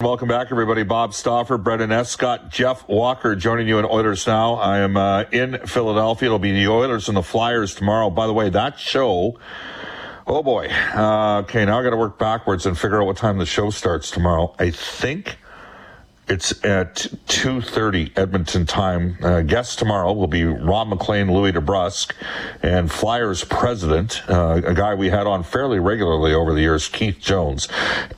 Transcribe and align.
Welcome 0.00 0.26
back, 0.26 0.48
everybody. 0.50 0.82
Bob 0.82 1.14
Stauffer, 1.14 1.56
Brendan 1.56 1.92
Escott, 1.92 2.50
Jeff 2.50 2.86
Walker 2.88 3.36
joining 3.36 3.68
you 3.68 3.78
in 3.78 3.84
Oilers 3.84 4.26
Now. 4.26 4.54
I 4.54 4.78
am 4.78 4.96
uh, 4.96 5.22
in 5.30 5.64
Philadelphia. 5.66 6.26
It'll 6.26 6.40
be 6.40 6.50
the 6.50 6.66
Oilers 6.66 7.06
and 7.06 7.16
the 7.16 7.22
Flyers 7.22 7.76
tomorrow. 7.76 8.10
By 8.10 8.26
the 8.26 8.32
way, 8.32 8.50
that 8.50 8.80
show. 8.80 9.38
Oh 10.26 10.42
boy. 10.42 10.66
Uh, 10.68 11.42
okay, 11.42 11.64
now 11.64 11.78
I 11.78 11.84
got 11.84 11.90
to 11.90 11.96
work 11.96 12.18
backwards 12.18 12.66
and 12.66 12.76
figure 12.76 13.00
out 13.00 13.06
what 13.06 13.16
time 13.16 13.38
the 13.38 13.46
show 13.46 13.70
starts 13.70 14.10
tomorrow. 14.10 14.52
I 14.58 14.70
think 14.72 15.38
it's 16.26 16.64
at 16.64 16.94
2.30 17.26 18.16
Edmonton 18.16 18.64
time. 18.64 19.18
Uh, 19.22 19.42
guest 19.42 19.78
tomorrow 19.78 20.12
will 20.12 20.26
be 20.26 20.44
Ron 20.44 20.88
MacLean, 20.88 21.32
Louie 21.32 21.52
DeBrusk, 21.52 22.12
and 22.62 22.90
Flyers 22.90 23.44
president, 23.44 24.22
uh, 24.28 24.62
a 24.64 24.74
guy 24.74 24.94
we 24.94 25.10
had 25.10 25.26
on 25.26 25.42
fairly 25.42 25.78
regularly 25.78 26.32
over 26.32 26.54
the 26.54 26.60
years, 26.60 26.88
Keith 26.88 27.18
Jones. 27.20 27.68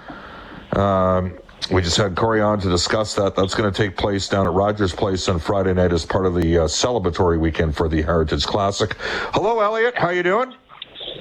Um, 0.73 1.37
we 1.71 1.81
just 1.81 1.97
had 1.97 2.15
Corey 2.15 2.41
on 2.41 2.59
to 2.59 2.69
discuss 2.69 3.15
that. 3.15 3.35
That's 3.35 3.55
going 3.55 3.71
to 3.71 3.75
take 3.75 3.97
place 3.97 4.27
down 4.27 4.45
at 4.45 4.53
Rogers 4.53 4.93
Place 4.93 5.27
on 5.29 5.39
Friday 5.39 5.73
night 5.73 5.93
as 5.93 6.05
part 6.05 6.25
of 6.25 6.35
the 6.35 6.59
uh, 6.59 6.63
celebratory 6.65 7.39
weekend 7.39 7.75
for 7.75 7.89
the 7.89 8.01
Heritage 8.01 8.45
Classic. 8.45 8.95
Hello, 9.33 9.59
Elliotte. 9.59 9.97
How 9.97 10.09
you 10.09 10.23
doing? 10.23 10.53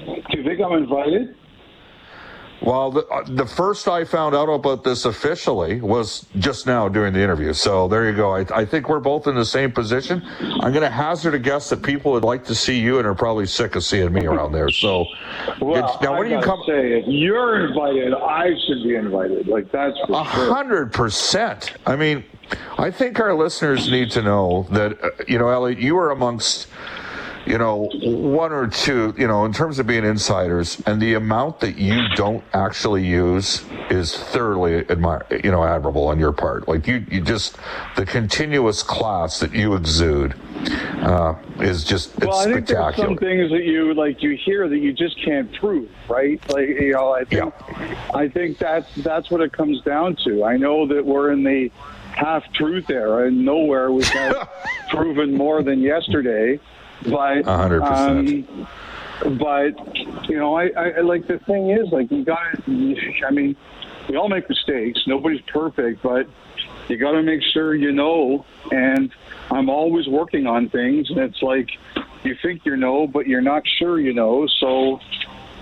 Do 0.05 0.37
you 0.37 0.43
think 0.43 0.59
I'm 0.61 0.73
invited? 0.73 1.35
Well, 2.65 2.91
the, 2.91 3.05
uh, 3.07 3.23
the 3.27 3.45
first 3.45 3.87
I 3.87 4.03
found 4.05 4.33
out 4.33 4.49
about 4.49 4.83
this 4.83 5.05
officially 5.05 5.81
was 5.81 6.25
just 6.39 6.65
now 6.65 6.89
during 6.89 7.13
the 7.13 7.21
interview. 7.21 7.53
So 7.53 7.87
there 7.87 8.09
you 8.09 8.15
go. 8.15 8.35
I, 8.35 8.45
I 8.53 8.65
think 8.65 8.89
we're 8.89 8.99
both 8.99 9.27
in 9.27 9.35
the 9.35 9.45
same 9.45 9.71
position. 9.71 10.23
I'm 10.39 10.71
going 10.71 10.81
to 10.81 10.89
hazard 10.89 11.35
a 11.35 11.39
guess 11.39 11.69
that 11.69 11.83
people 11.83 12.11
would 12.13 12.23
like 12.23 12.43
to 12.45 12.55
see 12.55 12.79
you 12.79 12.97
and 12.97 13.07
are 13.07 13.13
probably 13.13 13.45
sick 13.45 13.75
of 13.75 13.83
seeing 13.83 14.11
me 14.11 14.25
around 14.25 14.51
there. 14.51 14.69
So 14.69 15.05
Well, 15.61 15.99
now, 16.01 16.13
I 16.13 16.19
when 16.19 16.29
do 16.29 16.35
you 16.35 16.41
come? 16.41 16.63
Say, 16.65 16.99
if 16.99 17.05
you're 17.07 17.67
invited, 17.67 18.13
I 18.13 18.49
should 18.65 18.83
be 18.83 18.95
invited. 18.95 19.47
Like 19.47 19.71
that's 19.71 19.97
A 20.09 20.23
hundred 20.23 20.91
percent. 20.91 21.73
I 21.85 21.95
mean, 21.95 22.23
I 22.79 22.89
think 22.89 23.19
our 23.19 23.35
listeners 23.35 23.91
need 23.91 24.09
to 24.11 24.23
know 24.23 24.65
that 24.71 25.03
uh, 25.03 25.09
you 25.27 25.37
know, 25.37 25.49
Elliotte, 25.49 25.77
you 25.79 25.97
are 25.97 26.09
amongst 26.09 26.67
you 27.45 27.57
know 27.57 27.89
one 28.01 28.51
or 28.51 28.67
two 28.67 29.13
you 29.17 29.27
know 29.27 29.45
in 29.45 29.53
terms 29.53 29.79
of 29.79 29.87
being 29.87 30.03
insiders 30.03 30.81
and 30.85 31.01
the 31.01 31.13
amount 31.13 31.59
that 31.59 31.77
you 31.77 32.07
don't 32.15 32.43
actually 32.53 33.05
use 33.05 33.63
is 33.89 34.15
thoroughly 34.15 34.77
admire 34.89 35.25
you 35.43 35.51
know 35.51 35.63
admirable 35.63 36.07
on 36.07 36.19
your 36.19 36.31
part 36.31 36.67
like 36.67 36.87
you 36.87 37.05
you 37.09 37.21
just 37.21 37.57
the 37.95 38.05
continuous 38.05 38.81
class 38.83 39.39
that 39.39 39.53
you 39.53 39.75
exude 39.75 40.33
uh, 41.01 41.35
is 41.59 41.83
just 41.83 42.15
it's 42.15 42.25
Well, 42.25 42.37
I 42.37 42.45
think 42.45 42.67
there's 42.67 42.67
spectacular 42.69 43.09
some 43.09 43.17
things 43.17 43.51
that 43.51 43.63
you 43.63 43.93
like 43.93 44.23
you 44.23 44.37
hear 44.37 44.67
that 44.67 44.77
you 44.77 44.93
just 44.93 45.21
can't 45.23 45.53
prove, 45.53 45.89
right? 46.09 46.41
Like 46.49 46.67
you 46.67 46.93
know, 46.93 47.11
I 47.11 47.23
think 47.25 47.53
I 48.13 48.27
think 48.27 48.57
that's 48.57 48.93
that's 48.95 49.29
what 49.29 49.41
it 49.41 49.51
comes 49.51 49.81
down 49.81 50.15
to. 50.25 50.43
I 50.43 50.57
know 50.57 50.87
that 50.87 51.05
we're 51.05 51.31
in 51.31 51.43
the 51.43 51.69
half 52.15 52.51
truth 52.53 52.89
era, 52.89 53.27
and 53.27 53.45
nowhere 53.45 53.91
was 53.91 54.09
that 54.13 54.49
proven 54.89 55.33
more 55.33 55.61
than 55.61 55.81
yesterday. 55.81 56.59
But 57.03 57.47
A 57.47 57.57
hundred 57.57 57.81
percent. 57.81 58.49
um, 58.49 58.67
but 59.37 60.29
you 60.29 60.37
know, 60.37 60.55
I, 60.55 60.69
I 60.69 61.01
like 61.01 61.27
the 61.27 61.39
thing 61.39 61.69
is 61.69 61.91
like 61.91 62.11
you 62.11 62.23
got. 62.25 62.39
I 62.67 63.31
mean, 63.31 63.55
we 64.09 64.15
all 64.17 64.29
make 64.29 64.49
mistakes. 64.49 65.01
Nobody's 65.07 65.41
perfect, 65.41 66.01
but 66.01 66.27
you 66.89 66.97
got 66.97 67.11
to 67.11 67.23
make 67.23 67.41
sure 67.53 67.75
you 67.75 67.91
know. 67.91 68.45
And 68.71 69.11
I'm 69.51 69.69
always 69.69 70.07
working 70.07 70.47
on 70.47 70.69
things, 70.69 71.09
and 71.09 71.19
it's 71.19 71.41
like 71.41 71.69
you 72.23 72.35
think 72.41 72.65
you 72.65 72.75
know, 72.75 73.07
but 73.07 73.27
you're 73.27 73.41
not 73.41 73.63
sure 73.77 73.99
you 73.99 74.13
know. 74.13 74.47
So 74.59 74.99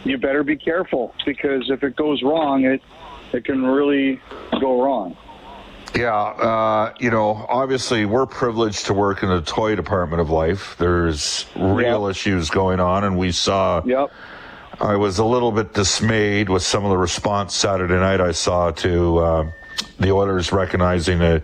you 0.06 0.18
better 0.18 0.44
be 0.44 0.56
careful 0.56 1.14
because 1.26 1.70
if 1.70 1.84
it 1.84 1.96
goes 1.96 2.24
wrong, 2.24 2.66
it 2.66 2.82
it 3.34 3.46
can 3.46 3.66
really 3.66 4.20
go 4.60 4.82
wrong. 4.82 5.18
Yeah, 5.96 6.16
uh, 6.16 6.94
you 7.00 7.12
know, 7.12 7.46
obviously 7.50 8.06
we're 8.06 8.26
privileged 8.26 8.88
to 8.88 8.94
work 8.94 9.22
in 9.22 9.30
the 9.30 9.42
toy 9.42 9.76
department 9.76 10.22
of 10.22 10.30
life. 10.30 10.76
There's 10.78 11.46
real 11.56 12.08
issues 12.08 12.50
going 12.50 12.80
on, 12.80 13.04
and 13.04 13.18
we 13.18 13.32
saw. 13.32 13.84
Yep. 13.86 14.12
I 14.82 14.96
was 14.96 15.20
a 15.20 15.26
little 15.26 15.52
bit 15.52 15.74
dismayed 15.74 16.50
with 16.50 16.64
some 16.64 16.84
of 16.84 16.90
the 16.90 16.98
response 16.98 17.54
Saturday 17.56 17.94
night 17.94 18.20
I 18.20 18.32
saw 18.32 18.72
to 18.72 19.18
uh, 19.20 19.52
the 20.04 20.12
Oilers 20.12 20.52
recognizing 20.52 21.22
a, 21.22 21.42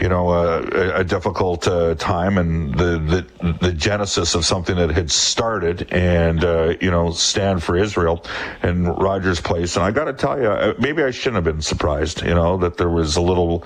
you 0.00 0.08
know, 0.08 0.30
a, 0.30 1.00
a 1.00 1.04
difficult 1.04 1.66
uh, 1.68 1.94
time 1.96 2.38
and 2.38 2.74
the, 2.74 2.98
the 3.40 3.52
the 3.60 3.72
genesis 3.72 4.34
of 4.34 4.44
something 4.44 4.76
that 4.76 4.90
had 4.90 5.10
started 5.10 5.92
and 5.92 6.44
uh, 6.44 6.74
you 6.80 6.90
know 6.90 7.10
stand 7.10 7.62
for 7.62 7.76
Israel 7.76 8.24
and 8.62 8.86
Rogers 9.00 9.40
Place. 9.40 9.76
And 9.76 9.84
I 9.84 9.90
got 9.90 10.04
to 10.04 10.12
tell 10.12 10.40
you, 10.40 10.48
uh, 10.48 10.74
maybe 10.78 11.02
I 11.02 11.10
shouldn't 11.10 11.36
have 11.36 11.44
been 11.44 11.62
surprised, 11.62 12.22
you 12.22 12.34
know, 12.34 12.56
that 12.58 12.76
there 12.76 12.90
was 12.90 13.16
a 13.16 13.22
little. 13.22 13.64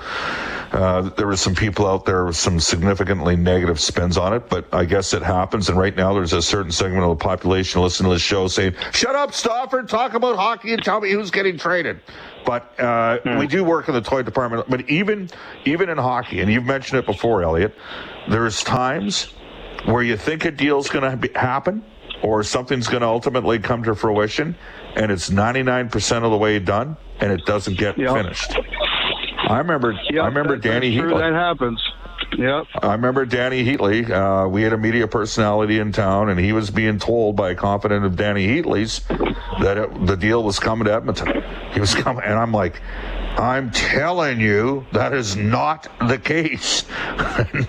Uh, 0.72 1.02
there 1.10 1.28
was 1.28 1.40
some 1.40 1.54
people 1.54 1.86
out 1.86 2.04
there 2.04 2.24
with 2.24 2.36
some 2.36 2.58
significantly 2.58 3.36
negative 3.36 3.80
spins 3.80 4.18
on 4.18 4.34
it, 4.34 4.48
but 4.48 4.66
I 4.74 4.84
guess 4.84 5.14
it 5.14 5.22
happens. 5.22 5.68
And 5.68 5.78
right 5.78 5.96
now, 5.96 6.12
there's 6.12 6.32
a 6.32 6.42
certain 6.42 6.72
segment 6.72 7.04
of 7.04 7.10
the 7.10 7.24
population 7.24 7.80
listening 7.80 8.10
to 8.10 8.16
this 8.16 8.22
show 8.22 8.48
saying, 8.48 8.74
"Shut 8.92 9.14
up, 9.14 9.32
Stauffer! 9.32 9.84
Talk 9.84 10.14
about 10.14 10.36
hockey 10.36 10.72
and 10.72 10.82
tell 10.82 11.00
me 11.00 11.12
who's 11.12 11.30
getting 11.30 11.56
traded." 11.56 12.00
But 12.46 12.80
uh, 12.80 13.18
we 13.38 13.46
do 13.46 13.64
work 13.64 13.88
in 13.88 13.94
the 13.94 14.00
toy 14.00 14.22
department. 14.22 14.64
But 14.70 14.88
even 14.88 15.28
even 15.64 15.88
in 15.90 15.98
hockey, 15.98 16.40
and 16.40 16.50
you've 16.50 16.64
mentioned 16.64 17.00
it 17.00 17.06
before, 17.06 17.42
Elliotte, 17.42 17.74
there's 18.30 18.62
times 18.62 19.24
where 19.84 20.02
you 20.02 20.16
think 20.16 20.44
a 20.44 20.50
deal's 20.50 20.88
going 20.88 21.20
to 21.20 21.38
happen, 21.38 21.84
or 22.22 22.42
something's 22.42 22.88
going 22.88 23.02
to 23.02 23.06
ultimately 23.08 23.58
come 23.58 23.82
to 23.82 23.94
fruition 23.94 24.56
and 24.96 25.12
it's 25.12 25.28
99% 25.30 26.24
of 26.24 26.30
the 26.30 26.36
way 26.36 26.58
done 26.58 26.96
and 27.20 27.30
it 27.32 27.44
doesn't 27.44 27.76
get 27.78 27.98
Yep. 27.98 28.14
finished. 28.14 28.56
I 29.48 29.58
remember 29.58 29.92
Yep, 30.10 30.22
I 30.22 30.26
remember 30.26 30.56
Danny 30.56 30.96
Heatley. 30.96 31.18
That 31.18 31.34
happens. 31.34 31.80
Yep. 32.36 32.66
I 32.82 32.92
remember 32.92 33.24
Danny 33.24 33.64
Heatley. 33.64 34.10
Uh, 34.10 34.48
we 34.48 34.62
had 34.62 34.72
a 34.72 34.78
media 34.78 35.06
personality 35.06 35.78
in 35.78 35.92
town, 35.92 36.28
and 36.28 36.38
he 36.38 36.52
was 36.52 36.70
being 36.70 36.98
told 36.98 37.36
by 37.36 37.50
a 37.50 37.54
confidant 37.54 38.04
of 38.04 38.16
Danny 38.16 38.46
Heatley's 38.46 39.00
that 39.60 39.78
it, 39.78 40.06
the 40.06 40.16
deal 40.16 40.42
was 40.42 40.58
coming 40.58 40.86
to 40.86 40.92
Edmonton. 40.92 41.42
He 41.72 41.80
was 41.80 41.94
coming, 41.94 42.24
and 42.24 42.38
I'm 42.38 42.52
like, 42.52 42.80
I'm 43.38 43.70
telling 43.70 44.40
you, 44.40 44.86
that 44.92 45.12
is 45.12 45.36
not 45.36 45.88
the 46.08 46.18
case. 46.18 46.84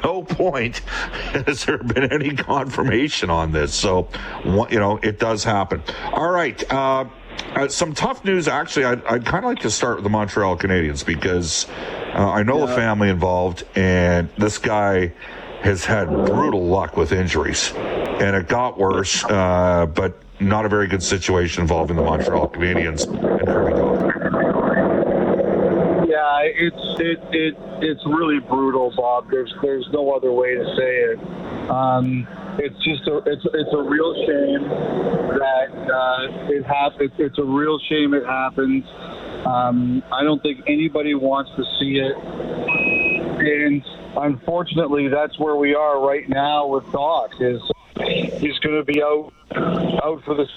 No 0.03 0.23
point 0.23 0.79
has 1.33 1.65
there 1.65 1.77
been 1.77 2.11
any 2.11 2.35
confirmation 2.35 3.29
on 3.29 3.51
this. 3.51 3.73
So, 3.73 4.07
you 4.45 4.79
know, 4.79 4.97
it 4.97 5.19
does 5.19 5.43
happen. 5.43 5.81
All 6.13 6.29
right. 6.29 6.71
Uh, 6.71 7.05
uh, 7.55 7.67
some 7.67 7.93
tough 7.93 8.23
news, 8.23 8.47
actually. 8.47 8.85
I'd, 8.85 9.03
I'd 9.05 9.25
kind 9.25 9.43
of 9.43 9.49
like 9.49 9.59
to 9.59 9.71
start 9.71 9.97
with 9.97 10.03
the 10.03 10.09
Montreal 10.09 10.57
Canadiens 10.57 11.05
because 11.05 11.67
uh, 12.13 12.29
I 12.29 12.43
know 12.43 12.65
the 12.65 12.73
family 12.73 13.09
involved, 13.09 13.63
and 13.75 14.29
this 14.37 14.57
guy 14.57 15.13
has 15.61 15.85
had 15.85 16.07
brutal 16.07 16.65
luck 16.65 16.97
with 16.97 17.11
injuries, 17.11 17.73
and 17.75 18.35
it 18.35 18.47
got 18.47 18.77
worse, 18.77 19.23
uh, 19.25 19.87
but 19.87 20.21
not 20.39 20.65
a 20.65 20.69
very 20.69 20.87
good 20.87 21.01
situation 21.01 21.61
involving 21.61 21.95
the 21.95 22.03
Montreal 22.03 22.49
Canadiens 22.49 23.07
and 23.07 23.19
Kirby 23.47 23.73
Dach. 23.73 24.27
Yeah, 26.07 26.41
it's 26.43 26.99
it, 26.99 27.19
it 27.31 27.55
it's 27.81 28.05
really 28.05 28.39
brutal, 28.39 28.93
Bob. 28.95 29.29
There's 29.29 29.53
there's 29.61 29.87
no 29.91 30.11
other 30.11 30.31
way 30.31 30.55
to 30.55 30.65
say 30.75 30.99
it. 30.99 31.19
Um, 31.69 32.27
it's 32.59 32.83
just 32.83 33.07
a 33.07 33.17
it's 33.25 33.45
it's 33.53 33.73
a 33.73 33.81
real 33.81 34.13
shame 34.25 34.67
that 35.39 35.71
uh, 35.93 36.49
it 36.49 36.65
happens. 36.65 37.11
It's 37.17 37.37
a 37.37 37.43
real 37.43 37.79
shame 37.89 38.13
it 38.13 38.25
happens. 38.25 38.85
Um, 39.45 40.03
I 40.11 40.23
don't 40.23 40.41
think 40.41 40.63
anybody 40.67 41.15
wants 41.15 41.51
to 41.55 41.63
see 41.79 41.99
it, 41.99 42.17
and 42.17 43.83
unfortunately, 44.17 45.07
that's 45.07 45.37
where 45.39 45.55
we 45.55 45.75
are 45.75 45.99
right 45.99 46.27
now 46.27 46.67
with 46.67 46.83
Dach. 46.85 47.31
Is 47.39 47.61
he's 48.39 48.57
going 48.59 48.75
to 48.75 48.83
be 48.83 49.01
out 49.01 49.31
out 50.03 50.23
for 50.23 50.35
this 50.35 50.49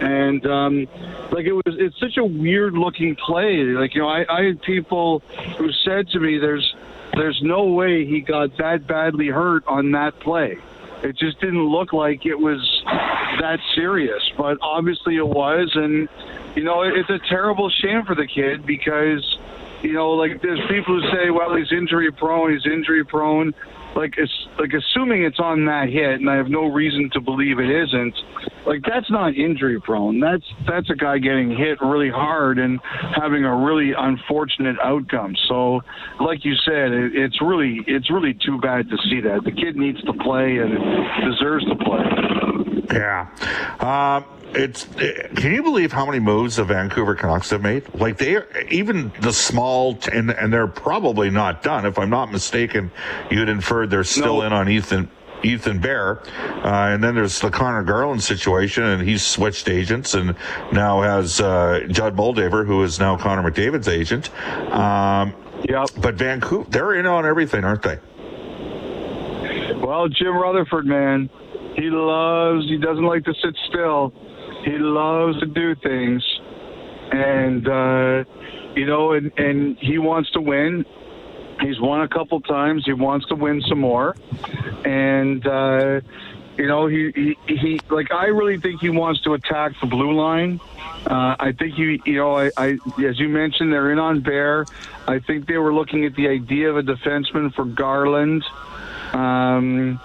and 0.00 0.44
um, 0.46 0.88
like 1.30 1.46
it 1.46 1.52
was 1.52 1.62
it's 1.66 1.98
such 2.00 2.16
a 2.16 2.24
weird 2.24 2.74
looking 2.74 3.16
play 3.16 3.58
like 3.62 3.94
you 3.94 4.00
know 4.00 4.08
I, 4.08 4.24
I 4.28 4.44
had 4.44 4.62
people 4.62 5.20
who 5.58 5.70
said 5.84 6.08
to 6.08 6.20
me 6.20 6.38
there's 6.38 6.74
there's 7.14 7.40
no 7.42 7.66
way 7.66 8.04
he 8.04 8.20
got 8.20 8.56
that 8.58 8.86
badly 8.86 9.28
hurt 9.28 9.66
on 9.66 9.92
that 9.92 10.18
play 10.20 10.58
it 11.02 11.16
just 11.16 11.40
didn't 11.40 11.62
look 11.64 11.92
like 11.92 12.26
it 12.26 12.38
was 12.38 12.82
that 12.84 13.58
serious 13.74 14.22
but 14.36 14.58
obviously 14.62 15.16
it 15.16 15.26
was 15.26 15.70
and 15.74 16.08
you 16.54 16.62
know 16.64 16.82
it's 16.82 17.10
a 17.10 17.18
terrible 17.28 17.68
shame 17.68 18.04
for 18.04 18.14
the 18.14 18.26
kid 18.26 18.64
because 18.64 19.38
you 19.82 19.92
know 19.92 20.12
like 20.12 20.40
there's 20.42 20.60
people 20.68 21.00
who 21.00 21.10
say 21.10 21.30
well 21.30 21.54
he's 21.54 21.72
injury 21.72 22.10
prone 22.10 22.52
he's 22.52 22.66
injury 22.66 23.04
prone 23.04 23.54
like 23.96 24.14
it's 24.18 24.46
like 24.58 24.72
assuming 24.72 25.24
it's 25.24 25.40
on 25.40 25.64
that 25.64 25.88
hit 25.88 26.20
and 26.20 26.28
I 26.28 26.36
have 26.36 26.48
no 26.48 26.66
reason 26.66 27.10
to 27.14 27.20
believe 27.20 27.58
it 27.58 27.70
isn't 27.70 28.14
like 28.66 28.82
that's 28.86 29.10
not 29.10 29.34
injury 29.34 29.80
prone. 29.80 30.20
That's 30.20 30.44
that's 30.68 30.90
a 30.90 30.94
guy 30.94 31.18
getting 31.18 31.50
hit 31.50 31.80
really 31.80 32.10
hard 32.10 32.58
and 32.58 32.78
having 33.14 33.44
a 33.44 33.56
really 33.56 33.92
unfortunate 33.96 34.76
outcome. 34.82 35.34
So 35.48 35.80
like 36.20 36.44
you 36.44 36.54
said 36.64 36.92
it, 36.92 37.16
it's 37.16 37.40
really 37.40 37.80
it's 37.86 38.10
really 38.10 38.34
too 38.34 38.58
bad 38.60 38.88
to 38.90 38.96
see 39.08 39.20
that. 39.22 39.44
The 39.44 39.52
kid 39.52 39.76
needs 39.76 40.02
to 40.02 40.12
play 40.12 40.58
and 40.58 40.72
deserves 41.24 41.64
to 41.66 41.76
play. 41.76 42.04
Yeah. 42.92 43.26
Um, 43.80 44.35
it's. 44.54 44.86
eh, 44.98 45.28
Can 45.36 45.52
you 45.52 45.62
believe 45.62 45.92
how 45.92 46.06
many 46.06 46.18
moves 46.18 46.56
the 46.56 46.64
Vancouver 46.64 47.14
Canucks 47.14 47.50
have 47.50 47.62
made? 47.62 47.84
Like 47.94 48.18
they, 48.18 48.36
are, 48.36 48.48
even 48.70 49.12
the 49.20 49.32
small, 49.32 49.98
and 50.12 50.30
and 50.30 50.52
they're 50.52 50.66
probably 50.66 51.30
not 51.30 51.62
done. 51.62 51.84
If 51.86 51.98
I'm 51.98 52.10
not 52.10 52.30
mistaken, 52.32 52.90
you'd 53.30 53.48
inferred 53.48 53.90
they're 53.90 54.04
still 54.04 54.38
No. 54.38 54.42
in 54.42 54.52
on 54.52 54.68
Ethan. 54.68 55.10
Ethan 55.42 55.78
Bear, 55.80 56.22
uh, 56.64 56.88
and 56.92 57.04
then 57.04 57.14
there's 57.14 57.40
the 57.40 57.50
Conor 57.50 57.82
Garland 57.82 58.22
situation, 58.22 58.82
and 58.84 59.06
he's 59.06 59.24
switched 59.24 59.68
agents 59.68 60.14
and 60.14 60.34
now 60.72 61.02
has 61.02 61.40
uh, 61.40 61.80
Judd 61.88 62.16
Moldaver, 62.16 62.66
who 62.66 62.82
is 62.82 62.98
now 62.98 63.16
Connor 63.18 63.48
McDavid's 63.48 63.86
agent. 63.86 64.30
Um, 64.72 65.34
yep 65.68 65.88
but 66.00 66.14
Vancouver, 66.14 66.68
they're 66.70 66.94
in 66.94 67.06
on 67.06 67.26
everything, 67.26 67.64
aren't 67.64 67.82
they? 67.82 67.98
Well, 69.76 70.08
Jim 70.08 70.34
Rutherford, 70.36 70.86
man, 70.86 71.28
he 71.76 71.90
loves, 71.90 72.64
he 72.64 72.78
doesn't 72.78 73.04
like 73.04 73.24
to 73.26 73.34
sit 73.34 73.54
still. 73.68 74.12
He 74.66 74.78
loves 74.78 75.38
to 75.38 75.46
do 75.46 75.76
things. 75.76 76.22
And, 77.12 77.68
uh, 77.68 78.24
you 78.74 78.84
know, 78.84 79.12
and, 79.12 79.32
and 79.38 79.78
he 79.78 79.98
wants 79.98 80.30
to 80.32 80.40
win. 80.40 80.84
He's 81.60 81.80
won 81.80 82.02
a 82.02 82.08
couple 82.08 82.40
times. 82.40 82.84
He 82.84 82.92
wants 82.92 83.26
to 83.28 83.36
win 83.36 83.62
some 83.68 83.78
more. 83.80 84.16
And, 84.84 85.46
uh, 85.46 86.00
you 86.58 86.66
know, 86.66 86.88
he, 86.88 87.12
he, 87.14 87.54
he, 87.54 87.80
like, 87.90 88.10
I 88.10 88.26
really 88.26 88.58
think 88.58 88.80
he 88.80 88.90
wants 88.90 89.20
to 89.22 89.34
attack 89.34 89.72
the 89.80 89.86
blue 89.86 90.12
line. 90.12 90.60
Uh, 91.06 91.36
I 91.38 91.52
think 91.56 91.78
you, 91.78 92.00
you 92.04 92.16
know, 92.16 92.36
I, 92.36 92.50
I, 92.56 92.78
as 93.04 93.20
you 93.20 93.28
mentioned, 93.28 93.72
they're 93.72 93.92
in 93.92 94.00
on 94.00 94.20
Bear. 94.20 94.66
I 95.06 95.20
think 95.20 95.46
they 95.46 95.58
were 95.58 95.72
looking 95.72 96.04
at 96.06 96.16
the 96.16 96.26
idea 96.26 96.70
of 96.70 96.76
a 96.76 96.82
defenseman 96.82 97.54
for 97.54 97.64
Garland. 97.64 98.44
Um, 99.12 100.00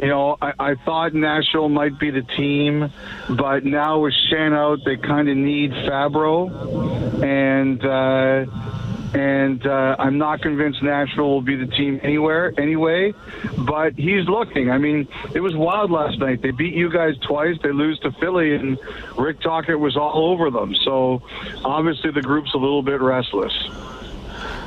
you 0.00 0.08
know, 0.08 0.36
I, 0.40 0.52
I 0.58 0.74
thought 0.84 1.14
Nashville 1.14 1.68
might 1.68 1.98
be 1.98 2.10
the 2.10 2.22
team, 2.22 2.90
but 3.30 3.64
now 3.64 4.00
with 4.00 4.14
Schenn 4.28 4.52
out, 4.52 4.80
they 4.84 4.96
kind 4.96 5.28
of 5.28 5.36
need 5.36 5.70
Fabro, 5.70 7.22
and 7.22 7.84
uh, 7.84 8.46
and 9.14 9.64
uh, 9.64 9.94
I'm 9.98 10.18
not 10.18 10.42
convinced 10.42 10.82
Nashville 10.82 11.28
will 11.28 11.42
be 11.42 11.54
the 11.54 11.68
team 11.68 12.00
anywhere 12.02 12.52
anyway. 12.58 13.14
But 13.58 13.94
he's 13.94 14.26
looking. 14.26 14.70
I 14.70 14.78
mean, 14.78 15.06
it 15.32 15.40
was 15.40 15.54
wild 15.54 15.92
last 15.92 16.18
night. 16.18 16.42
They 16.42 16.50
beat 16.50 16.74
you 16.74 16.90
guys 16.90 17.14
twice. 17.18 17.56
They 17.62 17.70
lose 17.70 17.98
to 18.00 18.10
Philly, 18.12 18.56
and 18.56 18.76
Rick 19.16 19.40
Tocchet 19.40 19.78
was 19.78 19.96
all 19.96 20.32
over 20.32 20.50
them. 20.50 20.74
So 20.84 21.22
obviously 21.64 22.10
the 22.10 22.22
group's 22.22 22.54
a 22.54 22.58
little 22.58 22.82
bit 22.82 23.00
restless. 23.00 23.52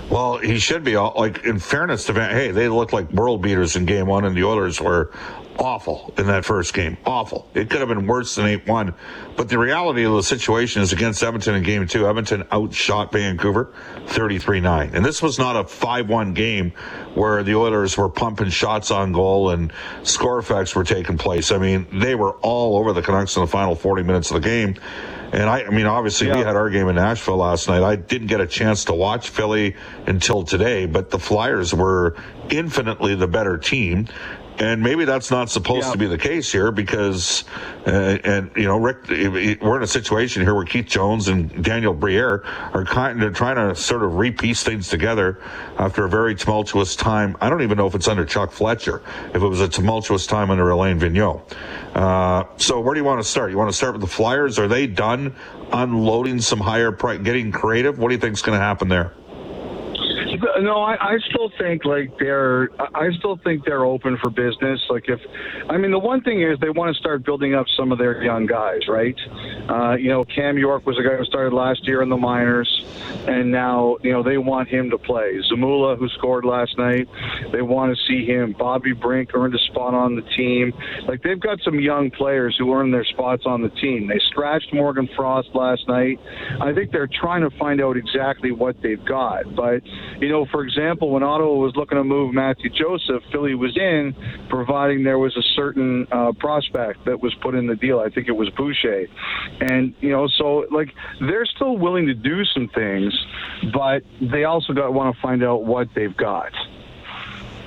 Well, 0.10 0.38
he 0.38 0.58
should 0.60 0.84
be. 0.84 0.96
all 0.96 1.14
Like 1.18 1.44
in 1.44 1.60
fairness 1.60 2.06
to 2.06 2.14
Van, 2.14 2.32
hey, 2.32 2.52
they 2.52 2.70
looked 2.70 2.94
like 2.94 3.12
world 3.12 3.42
beaters 3.42 3.76
in 3.76 3.86
Game 3.86 4.08
One, 4.08 4.24
and 4.26 4.36
the 4.36 4.44
Oilers 4.44 4.80
were 4.80 5.12
awful 5.60 6.14
in 6.18 6.28
that 6.28 6.46
first 6.46 6.74
game. 6.74 6.98
Awful. 7.06 7.50
It 7.54 7.70
could 7.70 7.80
have 7.80 7.90
been 7.90 8.08
worse 8.08 8.36
than 8.36 8.46
eight 8.46 8.68
one. 8.68 8.94
But 9.36 9.50
the 9.50 9.58
reality 9.58 10.06
of 10.06 10.14
the 10.14 10.24
situation 10.24 10.82
is 10.82 10.94
against 10.94 11.22
Edmonton 11.24 11.56
in 11.56 11.64
Game 11.64 11.86
Two, 11.88 12.08
Edmonton 12.08 12.48
outshot 12.52 13.12
Vancouver 13.12 13.74
33-9, 14.06 14.94
and 14.94 15.04
this 15.04 15.22
was 15.22 15.38
not 15.38 15.56
a 15.56 15.64
five-one 15.66 16.34
game 16.34 16.72
where 17.14 17.44
the 17.44 17.56
Oilers 17.56 17.98
were 17.98 18.10
pumping 18.10 18.50
shots 18.50 18.92
on 18.92 19.12
goal 19.12 19.50
and 19.50 19.74
score 20.04 20.40
effects 20.40 20.76
were 20.76 20.84
taking 20.84 21.18
place. 21.18 21.52
I 21.52 21.58
mean, 21.58 21.88
they 22.00 22.16
were 22.16 22.34
all 22.38 22.78
over 22.78 22.94
the 22.94 23.02
Canucks 23.02 23.36
in 23.36 23.42
the 23.42 23.48
final 23.48 23.76
40 23.76 24.04
minutes 24.04 24.32
of 24.32 24.42
the 24.42 24.48
game. 24.48 24.76
And 25.32 25.44
I, 25.50 25.64
I 25.64 25.70
mean, 25.70 25.86
obviously, 25.86 26.28
we 26.32 26.38
had 26.40 26.56
our 26.56 26.70
game 26.70 26.88
in 26.88 26.96
Nashville 26.96 27.38
last 27.38 27.68
night. 27.68 27.84
I 27.84 27.98
didn't 27.98 28.28
get 28.28 28.40
a 28.40 28.48
chance 28.48 28.86
to 28.86 28.94
watch 28.94 29.30
Philly 29.30 29.76
until 30.06 30.44
today, 30.44 30.86
but 30.86 31.10
the 31.10 31.20
Flyers 31.20 31.74
were 31.74 32.16
infinitely 32.50 33.16
the 33.16 33.28
better 33.28 33.58
team. 33.58 34.08
And 34.60 34.82
maybe 34.82 35.06
that's 35.06 35.30
not 35.30 35.50
supposed 35.50 35.86
Yeah. 35.88 35.92
to 35.92 35.98
be 36.00 36.08
the 36.08 36.18
case 36.18 36.52
here 36.52 36.72
because, 36.72 37.44
uh, 37.86 38.18
and 38.24 38.50
you 38.56 38.66
know, 38.66 38.78
Rick, 38.78 39.08
we're 39.08 39.78
in 39.78 39.84
a 39.84 39.88
situation 39.88 40.42
here 40.42 40.56
where 40.56 40.66
Keith 40.66 40.88
Jones 40.88 41.28
and 41.28 41.64
Daniel 41.64 41.94
Briere 41.94 42.44
are 42.74 42.84
kind 42.84 43.22
of 43.22 43.36
trying 43.36 43.56
to 43.56 43.76
sort 43.76 44.04
of 44.04 44.16
repiece 44.16 44.64
things 44.64 44.90
together 44.90 45.40
after 45.78 46.06
a 46.06 46.10
very 46.10 46.34
tumultuous 46.34 46.96
time. 46.96 47.38
I 47.40 47.50
don't 47.50 47.62
even 47.62 47.78
know 47.78 47.86
if 47.86 47.94
it's 47.94 48.08
under 48.08 48.26
Chuck 48.26 48.52
Fletcher, 48.52 49.02
if 49.34 49.44
it 49.44 49.48
was 49.48 49.62
a 49.62 49.68
tumultuous 49.70 50.26
time 50.26 50.50
under 50.50 50.68
Alain 50.70 51.00
Vigneault. 51.00 51.42
Uh, 51.94 52.46
so 52.58 52.80
where 52.80 52.96
do 52.96 53.00
you 53.00 53.06
want 53.06 53.22
to 53.22 53.28
start? 53.28 53.52
You 53.52 53.58
want 53.58 53.70
to 53.70 53.78
start 53.78 53.94
with 53.94 54.02
the 54.02 54.08
Flyers? 54.08 54.58
Are 54.58 54.68
they 54.68 54.88
done 54.88 55.36
unloading 55.72 56.42
some 56.42 56.60
higher 56.60 56.92
price, 56.92 57.20
getting 57.22 57.52
creative? 57.52 58.00
What 58.00 58.08
do 58.10 58.16
you 58.16 58.20
think 58.22 58.34
is 58.34 58.42
going 58.42 58.58
to 58.58 58.64
happen 58.64 58.90
there? 58.90 59.14
No, 60.60 60.82
I, 60.82 60.96
I 61.00 61.18
still 61.30 61.52
think 61.58 61.86
like 61.86 62.12
they're. 62.20 62.70
I 62.80 63.10
still 63.18 63.38
think 63.44 63.66
they're 63.66 63.86
open 63.86 64.18
for 64.18 64.30
business. 64.30 64.80
Like 64.90 65.08
if, 65.08 65.20
I 65.70 65.78
mean, 65.78 65.92
the 65.92 66.00
one 66.00 66.22
thing 66.22 66.42
is 66.42 66.60
they 66.60 66.70
want 66.70 66.96
to 66.96 67.00
start 67.00 67.26
building 67.26 67.56
up 67.56 67.66
some 67.76 67.92
of 67.92 67.98
their 67.98 68.24
young 68.24 68.46
guys, 68.46 68.88
right? 68.88 69.16
Uh, 69.70 69.96
you 69.96 70.10
know, 70.10 70.26
Cam 70.26 70.58
York 70.58 70.86
was 70.86 70.98
a 70.98 71.04
guy 71.04 71.16
who 71.16 71.26
started 71.26 71.54
last 71.54 71.88
year 71.88 72.02
in 72.02 72.10
the 72.10 72.18
minors, 72.18 72.86
and 73.28 73.52
now 73.52 73.98
you 74.04 74.12
know 74.12 74.22
they 74.22 74.38
want 74.38 74.70
him 74.70 74.90
to 74.92 74.98
play. 74.98 75.40
Zamula, 75.52 75.98
who 75.98 76.08
scored 76.10 76.46
last 76.46 76.78
night, 76.78 77.08
they 77.52 77.62
want 77.62 77.96
to 77.96 78.04
see 78.08 78.26
him. 78.26 78.54
Bobby 78.58 78.94
Brink 78.94 79.32
earned 79.34 79.56
a 79.56 79.60
spot 79.72 79.94
on 79.94 80.16
the 80.16 80.22
team. 80.22 80.74
Like 81.08 81.24
they've 81.24 81.40
got 81.40 81.60
some 81.64 81.80
young 81.80 82.12
players 82.12 82.56
who 82.58 82.74
earned 82.74 82.94
their 82.94 83.06
spots 83.06 83.44
on 83.46 83.62
the 83.62 83.70
team. 83.70 84.08
They 84.08 84.20
scratched 84.30 84.74
Morgan 84.74 85.10
Frost 85.16 85.50
last 85.54 85.88
night. 85.88 86.20
I 86.62 86.74
think 86.74 86.92
they're 86.92 87.10
trying 87.20 87.42
to 87.42 87.56
find 87.58 87.82
out 87.82 87.98
exactly 87.98 88.52
what 88.52 88.82
they've 88.82 89.04
got, 89.04 89.56
but 89.56 89.86
you 90.20 90.28
you 90.28 90.34
know, 90.34 90.46
for 90.52 90.64
example, 90.64 91.12
when 91.12 91.24
Ottawa 91.24 91.54
was 91.54 91.76
looking 91.76 91.98
to 91.98 92.04
move 92.04 92.34
Matthew 92.34 92.70
Joseph, 92.70 93.24
Philly 93.32 93.56
was 93.56 93.76
in, 93.78 94.16
providing 94.50 95.04
there 95.04 95.20
was 95.20 95.36
a 95.38 95.42
certain 95.56 96.08
uh, 96.12 96.32
prospect 96.40 97.06
that 97.06 97.22
was 97.22 97.34
put 97.42 97.56
in 97.56 97.68
the 97.68 97.76
deal. 97.76 98.00
I 98.00 98.10
think 98.10 98.28
it 98.28 98.36
was 98.36 98.50
Boucher, 98.52 99.08
and 99.62 99.94
you 100.02 100.10
know, 100.10 100.28
so 100.28 100.66
like 100.72 100.94
they're 101.20 101.46
still 101.46 101.78
willing 101.78 102.08
to 102.08 102.14
do 102.14 102.44
some 102.46 102.70
things, 102.70 103.14
but 103.74 104.04
they 104.22 104.44
also 104.44 104.74
got 104.74 104.94
want 104.94 105.16
to 105.16 105.22
find 105.22 105.44
out 105.44 105.64
what 105.64 105.90
they've 105.96 106.16
got. 106.16 106.52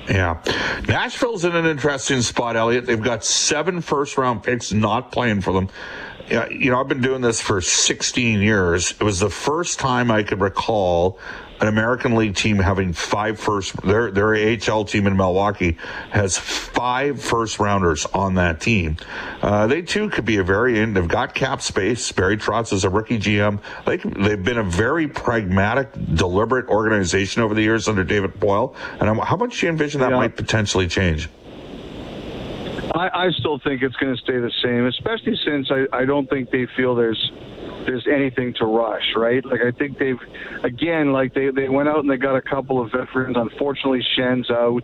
Yeah. 0.09 0.41
Nashville's 0.87 1.45
in 1.45 1.55
an 1.55 1.65
interesting 1.65 2.21
spot, 2.21 2.55
Elliotte. 2.55 2.85
They've 2.85 3.01
got 3.01 3.23
seven 3.23 3.81
first 3.81 4.17
round 4.17 4.43
picks 4.43 4.73
not 4.73 5.11
playing 5.11 5.41
for 5.41 5.53
them. 5.53 5.69
You 6.49 6.71
know, 6.71 6.79
I've 6.79 6.87
been 6.87 7.01
doing 7.01 7.21
this 7.21 7.41
for 7.41 7.61
16 7.61 8.41
years. 8.41 8.91
It 8.91 9.03
was 9.03 9.19
the 9.19 9.29
first 9.29 9.79
time 9.79 10.09
I 10.09 10.23
could 10.23 10.39
recall 10.39 11.19
an 11.61 11.67
American 11.67 12.15
League 12.15 12.35
team 12.35 12.57
having 12.57 12.91
five 12.91 13.39
first. 13.39 13.79
Their 13.83 14.11
their 14.11 14.35
AHL 14.35 14.85
team 14.85 15.07
in 15.07 15.15
Milwaukee 15.15 15.77
has 16.09 16.37
five 16.37 17.21
first 17.21 17.59
rounders 17.59 18.05
on 18.07 18.35
that 18.35 18.59
team. 18.59 18.97
Uh, 19.41 19.67
they 19.67 19.83
too 19.83 20.09
could 20.09 20.25
be 20.25 20.37
a 20.37 20.43
very. 20.43 20.83
They've 20.85 21.07
got 21.07 21.35
cap 21.35 21.61
space. 21.61 22.11
Barry 22.11 22.37
Trotz 22.37 22.73
is 22.73 22.83
a 22.83 22.89
rookie 22.89 23.19
GM. 23.19 23.59
They 23.85 23.97
they've 23.97 24.43
been 24.43 24.57
a 24.57 24.63
very 24.63 25.07
pragmatic, 25.07 25.93
deliberate 26.15 26.67
organization 26.67 27.43
over 27.43 27.53
the 27.53 27.61
years 27.61 27.87
under 27.87 28.03
David 28.03 28.33
Poile. 28.39 28.75
And 28.99 29.09
I'm, 29.09 29.19
how 29.19 29.37
much 29.37 29.59
do 29.59 29.67
you 29.67 29.71
envision 29.71 30.01
that 30.01 30.11
yeah. 30.11 30.17
might 30.17 30.35
potentially 30.35 30.87
change? 30.87 31.29
I, 32.93 33.27
I 33.27 33.31
still 33.31 33.59
think 33.59 33.83
it's 33.83 33.95
going 33.95 34.15
to 34.15 34.21
stay 34.21 34.37
the 34.37 34.51
same, 34.63 34.85
especially 34.87 35.39
since 35.45 35.69
I, 35.71 35.85
I 35.95 36.05
don't 36.05 36.29
think 36.29 36.49
they 36.51 36.67
feel 36.75 36.95
there's 36.95 37.31
there's 37.85 38.07
anything 38.07 38.53
to 38.55 38.65
rush, 38.65 39.13
right? 39.15 39.43
Like 39.45 39.61
I 39.61 39.71
think 39.71 39.97
they've 39.97 40.19
again, 40.63 41.11
like 41.11 41.33
they, 41.33 41.49
they 41.49 41.69
went 41.69 41.89
out 41.89 41.99
and 41.99 42.09
they 42.09 42.17
got 42.17 42.35
a 42.35 42.41
couple 42.41 42.81
of 42.81 42.91
veterans. 42.91 43.35
Unfortunately, 43.37 44.01
Schenn's 44.15 44.49
out. 44.49 44.83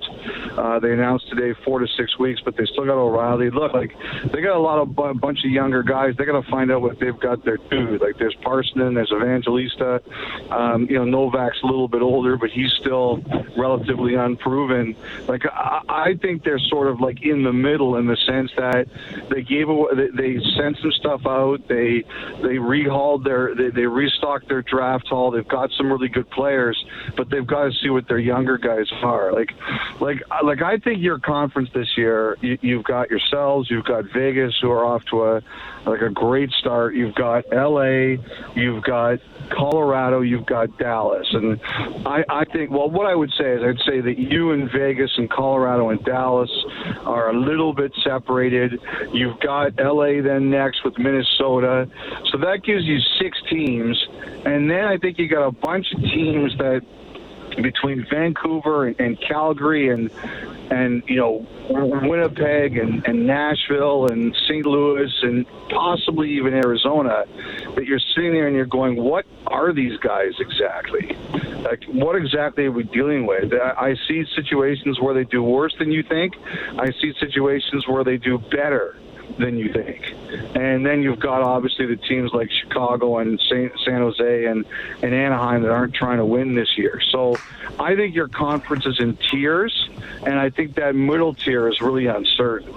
Uh, 0.58 0.80
they 0.80 0.92
announced 0.92 1.30
today 1.30 1.58
four 1.64 1.80
to 1.80 1.88
six 1.98 2.18
weeks, 2.18 2.42
but 2.44 2.58
they 2.58 2.66
still 2.66 2.86
got 2.86 2.98
O'Reilly. 2.98 3.50
Look, 3.50 3.74
like 3.74 3.94
they 4.32 4.42
got 4.42 4.58
a 4.58 4.60
lot 4.60 4.80
of 4.80 4.98
a 4.98 5.14
bunch 5.14 5.40
of 5.46 5.52
younger 5.52 5.84
guys. 5.84 6.16
They 6.18 6.26
got 6.26 6.42
to 6.42 6.50
find 6.50 6.72
out 6.72 6.82
what 6.82 7.00
they've 7.00 7.20
got 7.20 7.46
there 7.46 7.58
too. 7.58 7.98
Like 8.00 8.18
there's 8.18 8.36
Parssinen, 8.44 8.96
there's 8.96 9.12
Evangelista. 9.12 10.02
Um, 10.50 10.88
you 10.90 10.98
know, 10.98 11.06
Novak's 11.06 11.60
a 11.64 11.66
little 11.66 11.88
bit 11.88 12.02
older, 12.02 12.38
but 12.38 12.50
he's 12.50 12.72
still 12.80 13.24
relatively 13.58 14.16
unproven. 14.16 14.96
Like 15.28 15.44
I, 15.46 15.82
I 15.88 16.14
think 16.22 16.44
they're 16.44 16.60
sort 16.60 16.88
of 16.88 17.00
like 17.00 17.22
in 17.22 17.44
the 17.44 17.54
middle 17.54 17.98
in 17.98 18.08
the 18.08 18.18
sense 18.28 18.52
that 18.58 18.88
they 19.30 19.42
gave 19.42 19.70
away, 19.70 19.90
they, 19.96 20.38
they 20.38 20.44
sent 20.58 20.78
some 20.82 20.92
stuff 20.92 21.22
out. 21.26 21.68
They 21.68 22.04
they 22.42 22.58
re 22.58 22.87
rehauled 22.88 23.24
their 23.24 23.56
they, 23.56 23.70
they 23.70 23.86
restocked 23.86 24.48
their 24.48 24.62
draft 24.62 25.08
hall. 25.08 25.32
They've 25.32 25.48
got 25.48 25.70
some 25.78 25.92
really 25.92 26.08
good 26.08 26.30
players, 26.32 26.78
but 27.16 27.30
they've 27.30 27.46
got 27.46 27.66
to 27.66 27.72
see 27.82 27.90
what 27.90 28.08
their 28.08 28.20
younger 28.20 28.58
guys 28.58 28.88
are. 29.04 29.34
Like 29.34 29.52
like 30.00 30.18
like 30.44 30.62
I 30.62 30.78
think 30.78 31.02
your 31.02 31.20
conference 31.20 31.70
this 31.74 31.88
year, 31.98 32.38
you, 32.42 32.58
you've 32.62 32.84
got 32.84 33.10
yourselves, 33.10 33.70
you've 33.70 33.86
got 33.86 34.06
Vegas 34.14 34.54
who 34.62 34.72
are 34.72 34.86
off 34.86 35.04
to 35.12 35.24
a 35.24 35.42
like 35.86 36.02
a 36.02 36.10
great 36.10 36.52
start. 36.52 36.96
You've 36.96 37.16
got 37.16 37.46
LA, 37.52 38.18
you've 38.56 38.84
got 38.84 39.20
Colorado, 39.50 40.22
you've 40.22 40.46
got 40.46 40.78
Dallas, 40.78 41.28
and 41.32 41.60
I, 42.06 42.24
I 42.30 42.46
think 42.46 42.72
well, 42.72 42.90
what 42.90 43.08
I 43.08 43.16
would 43.16 43.32
say 43.38 43.54
is 43.54 43.62
I'd 43.64 43.86
say 43.86 44.02
that 44.02 44.18
you 44.18 44.52
and 44.52 44.70
Vegas 44.72 45.12
and 45.18 45.30
Colorado 45.30 45.90
and 45.90 46.04
Dallas 46.04 46.50
are 47.06 47.30
a 47.30 47.40
little 47.40 47.74
bit 47.74 47.92
separated. 48.04 48.80
You've 49.14 49.40
got 49.40 49.74
LA 49.78 50.22
then 50.22 50.50
next 50.50 50.84
with 50.84 50.98
Minnesota, 50.98 51.90
so 52.32 52.38
that 52.40 52.64
gives 52.64 52.77
you 52.86 53.00
six 53.20 53.38
teams, 53.50 53.98
and 54.46 54.70
then 54.70 54.86
I 54.86 54.98
think 54.98 55.18
you 55.18 55.28
got 55.28 55.46
a 55.46 55.52
bunch 55.52 55.88
of 55.94 56.02
teams 56.02 56.58
that 56.58 56.82
between 57.62 58.06
Vancouver 58.10 58.88
and, 58.88 59.00
and 59.00 59.20
Calgary 59.20 59.90
and 59.90 60.12
and 60.70 61.02
you 61.08 61.16
know 61.16 61.46
Winnipeg 61.70 62.78
and, 62.78 63.06
and 63.08 63.26
Nashville 63.26 64.08
and 64.08 64.36
St. 64.48 64.66
Louis 64.66 65.12
and 65.22 65.46
possibly 65.70 66.32
even 66.32 66.54
Arizona, 66.54 67.26
that 67.76 67.86
you're 67.86 68.00
sitting 68.16 68.34
there 68.34 68.48
and 68.48 68.56
you're 68.56 68.66
going, 68.66 69.02
what 69.02 69.26
are 69.48 69.74
these 69.74 69.98
guys 70.00 70.34
exactly? 70.40 71.16
Like, 71.62 71.84
what 71.86 72.16
exactly 72.16 72.66
are 72.66 72.72
we 72.72 72.84
dealing 72.84 73.26
with? 73.26 73.54
I 73.54 73.96
see 74.08 74.26
situations 74.36 75.00
where 75.00 75.14
they 75.14 75.24
do 75.24 75.44
worse 75.44 75.76
than 75.80 75.92
you 75.92 76.04
think. 76.04 76.36
I 76.78 76.92
see 77.02 77.14
situations 77.20 77.88
where 77.88 78.04
they 78.04 78.18
do 78.18 78.38
better 78.38 78.98
than 79.38 79.58
you 79.58 79.72
think. 79.72 80.14
And 80.56 80.86
then 80.86 81.02
you've 81.02 81.20
got 81.20 81.42
obviously 81.42 81.86
the 81.86 81.96
teams 81.96 82.32
like 82.34 82.50
Chicago 82.52 83.18
and 83.18 83.40
San, 83.50 83.72
San 83.84 84.02
Jose 84.02 84.46
and, 84.46 84.66
and 85.02 85.14
Anaheim 85.14 85.62
that 85.64 85.72
aren't 85.72 85.94
trying 85.94 86.18
to 86.18 86.26
win 86.26 86.56
this 86.56 86.78
year. 86.78 87.02
So 87.12 87.38
I 87.80 87.96
think 87.96 88.16
your 88.16 88.28
conference 88.28 88.86
is 88.86 89.00
in 89.00 89.18
tiers, 89.18 89.90
and 90.26 90.40
I 90.40 90.50
think 90.50 90.76
that 90.76 90.96
middle 90.96 91.34
tier 91.34 91.68
is 91.68 91.82
really 91.82 92.08
uncertain. 92.08 92.74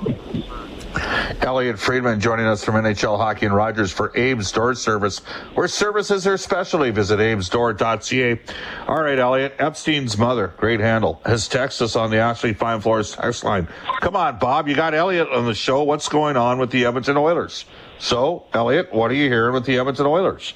Elliotte 1.41 1.79
Friedman 1.79 2.21
joining 2.21 2.47
us 2.47 2.65
from 2.65 2.75
NHL 2.75 3.17
Hockey 3.17 3.47
and 3.47 3.55
Rogers 3.55 3.91
for 3.93 4.09
Abe's 4.11 4.51
Door 4.53 4.75
Service, 4.75 5.19
where 5.55 5.69
service 5.69 6.11
is 6.11 6.25
their 6.25 6.37
specialty. 6.37 6.91
Visit 6.91 7.21
abesdoor.ca. 7.21 8.41
All 8.87 9.03
right, 9.03 9.19
Elliotte, 9.19 9.55
Epstein's 9.59 10.19
mother, 10.19 10.55
great 10.57 10.81
handle, 10.81 11.21
has 11.25 11.49
texted 11.49 11.83
us 11.83 11.97
on 11.97 12.11
the 12.11 12.19
Ashley 12.19 12.53
Fine 12.53 12.81
Floors 12.81 13.17
text 13.17 13.45
line. 13.45 13.69
Come 14.01 14.17
on, 14.17 14.39
Bob, 14.39 14.69
you 14.69 14.75
got 14.75 14.95
Elliotte 14.95 15.31
on 15.33 15.47
the 15.47 15.55
show. 15.55 15.83
What's 15.83 16.09
going 16.09 16.37
on 16.37 16.59
with 16.59 16.71
the 16.71 16.85
Edmonton 16.85 17.17
Oilers? 17.17 17.65
So, 17.99 18.47
Elliotte, 18.53 18.93
what 18.93 19.11
are 19.11 19.15
you 19.15 19.29
hearing 19.29 19.55
with 19.55 19.67
the 19.67 19.79
Edmonton 19.79 20.07
Oilers? 20.07 20.55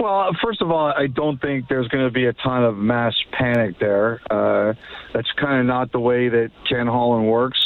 Well, 0.00 0.30
first 0.42 0.62
of 0.62 0.70
all, 0.70 0.92
I 0.96 1.08
don't 1.08 1.40
think 1.40 1.68
there's 1.68 1.88
going 1.88 2.04
to 2.04 2.12
be 2.12 2.26
a 2.26 2.32
ton 2.32 2.62
of 2.62 2.76
mass 2.76 3.14
panic 3.32 3.80
there. 3.80 4.20
Uh, 4.30 4.74
that's 5.12 5.30
kind 5.32 5.60
of 5.60 5.66
not 5.66 5.90
the 5.90 5.98
way 5.98 6.28
that 6.28 6.50
Ken 6.68 6.86
Holland 6.86 7.28
works. 7.28 7.58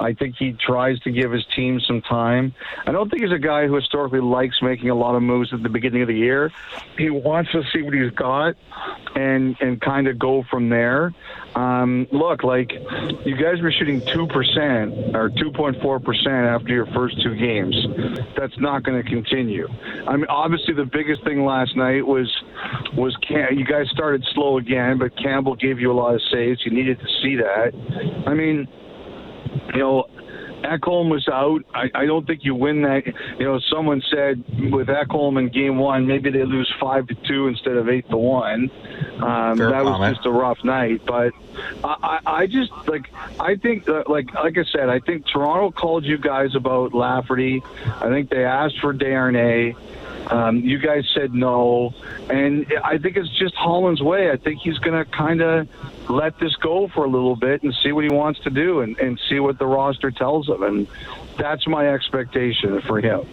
I 0.00 0.12
think 0.12 0.36
he 0.38 0.52
tries 0.52 0.98
to 1.00 1.10
give 1.10 1.32
his 1.32 1.44
team 1.54 1.80
some 1.80 2.02
time. 2.02 2.54
I 2.86 2.92
don't 2.92 3.10
think 3.10 3.22
he's 3.22 3.32
a 3.32 3.38
guy 3.38 3.66
who 3.66 3.74
historically 3.74 4.20
likes 4.20 4.60
making 4.62 4.90
a 4.90 4.94
lot 4.94 5.14
of 5.14 5.22
moves 5.22 5.52
at 5.52 5.62
the 5.62 5.68
beginning 5.68 6.02
of 6.02 6.08
the 6.08 6.14
year. 6.14 6.52
He 6.98 7.10
wants 7.10 7.52
to 7.52 7.62
see 7.72 7.82
what 7.82 7.94
he's 7.94 8.12
got 8.12 8.54
and 9.14 9.56
and 9.60 9.80
kind 9.80 10.06
of 10.08 10.18
go 10.18 10.44
from 10.50 10.68
there. 10.68 11.14
Um, 11.54 12.06
look, 12.12 12.44
like 12.44 12.72
you 13.24 13.36
guys 13.36 13.62
were 13.62 13.72
shooting 13.72 14.02
two 14.12 14.26
percent 14.26 15.16
or 15.16 15.30
two 15.30 15.50
point 15.52 15.80
four 15.80 15.98
percent 15.98 16.46
after 16.46 16.72
your 16.72 16.86
first 16.86 17.22
two 17.22 17.34
games. 17.34 17.74
That's 18.36 18.58
not 18.58 18.82
going 18.82 19.02
to 19.02 19.08
continue. 19.08 19.68
I 20.06 20.16
mean, 20.16 20.26
obviously 20.28 20.74
the 20.74 20.84
biggest 20.84 21.24
thing 21.24 21.44
last 21.44 21.76
night 21.76 22.06
was 22.06 22.30
was 22.94 23.16
Cam- 23.26 23.58
you 23.58 23.64
guys 23.64 23.88
started 23.90 24.26
slow 24.34 24.58
again, 24.58 24.98
but 24.98 25.16
Campbell 25.16 25.56
gave 25.56 25.80
you 25.80 25.90
a 25.90 25.94
lot 25.94 26.14
of 26.14 26.20
saves. 26.30 26.60
You 26.64 26.72
needed 26.72 26.98
to 27.00 27.06
see 27.22 27.36
that. 27.36 28.24
I 28.26 28.34
mean 28.34 28.68
you 29.72 29.80
know, 29.80 30.06
Ekholm 30.62 31.10
was 31.10 31.28
out. 31.28 31.64
I, 31.74 31.90
I 31.94 32.06
don't 32.06 32.26
think 32.26 32.44
you 32.44 32.54
win 32.54 32.82
that. 32.82 33.06
You 33.38 33.44
know, 33.44 33.60
someone 33.70 34.02
said 34.10 34.42
with 34.70 34.88
Ekholm 34.88 35.38
in 35.38 35.48
game 35.48 35.78
one, 35.78 36.06
maybe 36.06 36.30
they 36.30 36.44
lose 36.44 36.72
five 36.80 37.06
to 37.08 37.14
two 37.14 37.46
instead 37.48 37.76
of 37.76 37.88
eight 37.88 38.08
to 38.10 38.16
one. 38.16 38.70
Um, 39.20 39.58
that 39.58 39.82
comment. 39.82 39.84
was 39.84 40.14
just 40.16 40.26
a 40.26 40.30
rough 40.30 40.62
night. 40.64 41.02
But 41.06 41.32
I, 41.84 41.96
I, 42.02 42.20
I 42.40 42.46
just 42.46 42.72
like 42.86 43.08
I 43.38 43.56
think 43.56 43.84
that, 43.84 44.08
like 44.08 44.32
like 44.34 44.58
I 44.58 44.64
said, 44.64 44.88
I 44.88 44.98
think 45.00 45.26
Toronto 45.26 45.70
called 45.70 46.04
you 46.04 46.18
guys 46.18 46.54
about 46.54 46.94
Lafferty. 46.94 47.62
I 47.86 48.08
think 48.08 48.30
they 48.30 48.44
asked 48.44 48.80
for 48.80 48.92
Desharnais. 48.92 49.76
Um, 50.26 50.58
you 50.58 50.78
guys 50.78 51.04
said 51.14 51.34
no, 51.34 51.94
and 52.28 52.66
I 52.84 52.98
think 52.98 53.16
it's 53.16 53.28
just 53.38 53.54
Holland's 53.54 54.02
way. 54.02 54.30
I 54.30 54.36
think 54.36 54.60
he's 54.60 54.78
going 54.78 54.96
to 54.96 55.10
kind 55.10 55.40
of 55.40 55.68
let 56.10 56.38
this 56.38 56.54
go 56.56 56.88
for 56.88 57.04
a 57.04 57.08
little 57.08 57.36
bit 57.36 57.62
and 57.62 57.74
see 57.82 57.92
what 57.92 58.04
he 58.04 58.10
wants 58.10 58.40
to 58.40 58.50
do 58.50 58.80
and, 58.80 58.98
and 58.98 59.20
see 59.28 59.38
what 59.40 59.58
the 59.58 59.66
roster 59.66 60.10
tells 60.10 60.48
him. 60.48 60.62
And 60.62 60.88
that's 61.38 61.66
my 61.66 61.88
expectation 61.88 62.80
for 62.82 63.00
him. 63.00 63.24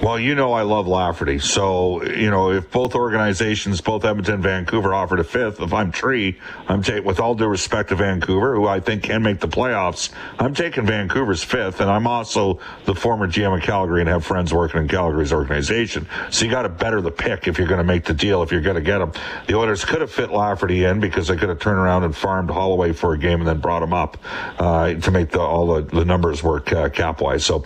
Well, 0.00 0.18
you 0.18 0.34
know 0.34 0.52
I 0.52 0.62
love 0.62 0.88
Lafferty. 0.88 1.38
So, 1.38 2.02
you 2.04 2.30
know, 2.30 2.50
if 2.50 2.70
both 2.70 2.94
organizations, 2.94 3.80
both 3.80 4.04
Edmonton 4.04 4.34
and 4.34 4.42
Vancouver, 4.42 4.94
offered 4.94 5.20
a 5.20 5.24
fifth, 5.24 5.60
if 5.60 5.72
I'm 5.72 5.92
Tree, 5.92 6.38
I'm 6.68 6.82
taking, 6.82 7.04
with 7.04 7.20
all 7.20 7.34
due 7.34 7.46
respect 7.46 7.90
to 7.90 7.94
Vancouver, 7.94 8.54
who 8.54 8.66
I 8.66 8.80
think 8.80 9.04
can 9.04 9.22
make 9.22 9.38
the 9.38 9.48
playoffs, 9.48 10.10
I'm 10.38 10.54
taking 10.54 10.86
Vancouver's 10.86 11.44
fifth. 11.44 11.80
And 11.80 11.90
I'm 11.90 12.06
also 12.06 12.58
the 12.84 12.94
former 12.94 13.28
GM 13.28 13.56
of 13.56 13.62
Calgary 13.62 14.00
and 14.00 14.08
have 14.08 14.24
friends 14.24 14.52
working 14.52 14.80
in 14.80 14.88
Calgary's 14.88 15.32
organization. 15.32 16.08
So 16.30 16.44
you 16.44 16.50
got 16.50 16.62
to 16.62 16.68
better 16.68 17.00
the 17.00 17.12
pick 17.12 17.46
if 17.46 17.58
you're 17.58 17.68
going 17.68 17.78
to 17.78 17.84
make 17.84 18.04
the 18.04 18.14
deal, 18.14 18.42
if 18.42 18.50
you're 18.50 18.60
going 18.60 18.76
to 18.76 18.82
get 18.82 19.00
him. 19.00 19.12
The 19.46 19.56
Oilers 19.56 19.84
could 19.84 20.00
have 20.00 20.10
fit 20.10 20.30
Lafferty 20.30 20.84
in 20.84 21.00
because 21.00 21.28
they 21.28 21.36
could 21.36 21.48
have 21.48 21.60
turned 21.60 21.78
around 21.78 22.04
and 22.04 22.16
farmed 22.16 22.50
Holloway 22.50 22.92
for 22.92 23.14
a 23.14 23.18
game 23.18 23.40
and 23.40 23.46
then 23.46 23.60
brought 23.60 23.82
him 23.82 23.92
up 23.92 24.16
uh, 24.58 24.94
to 24.94 25.10
make 25.10 25.30
the, 25.30 25.40
all 25.40 25.74
the, 25.74 25.82
the 25.82 26.04
numbers 26.04 26.42
work 26.42 26.72
uh, 26.72 26.88
cap 26.88 27.20
wise. 27.20 27.44
So 27.44 27.62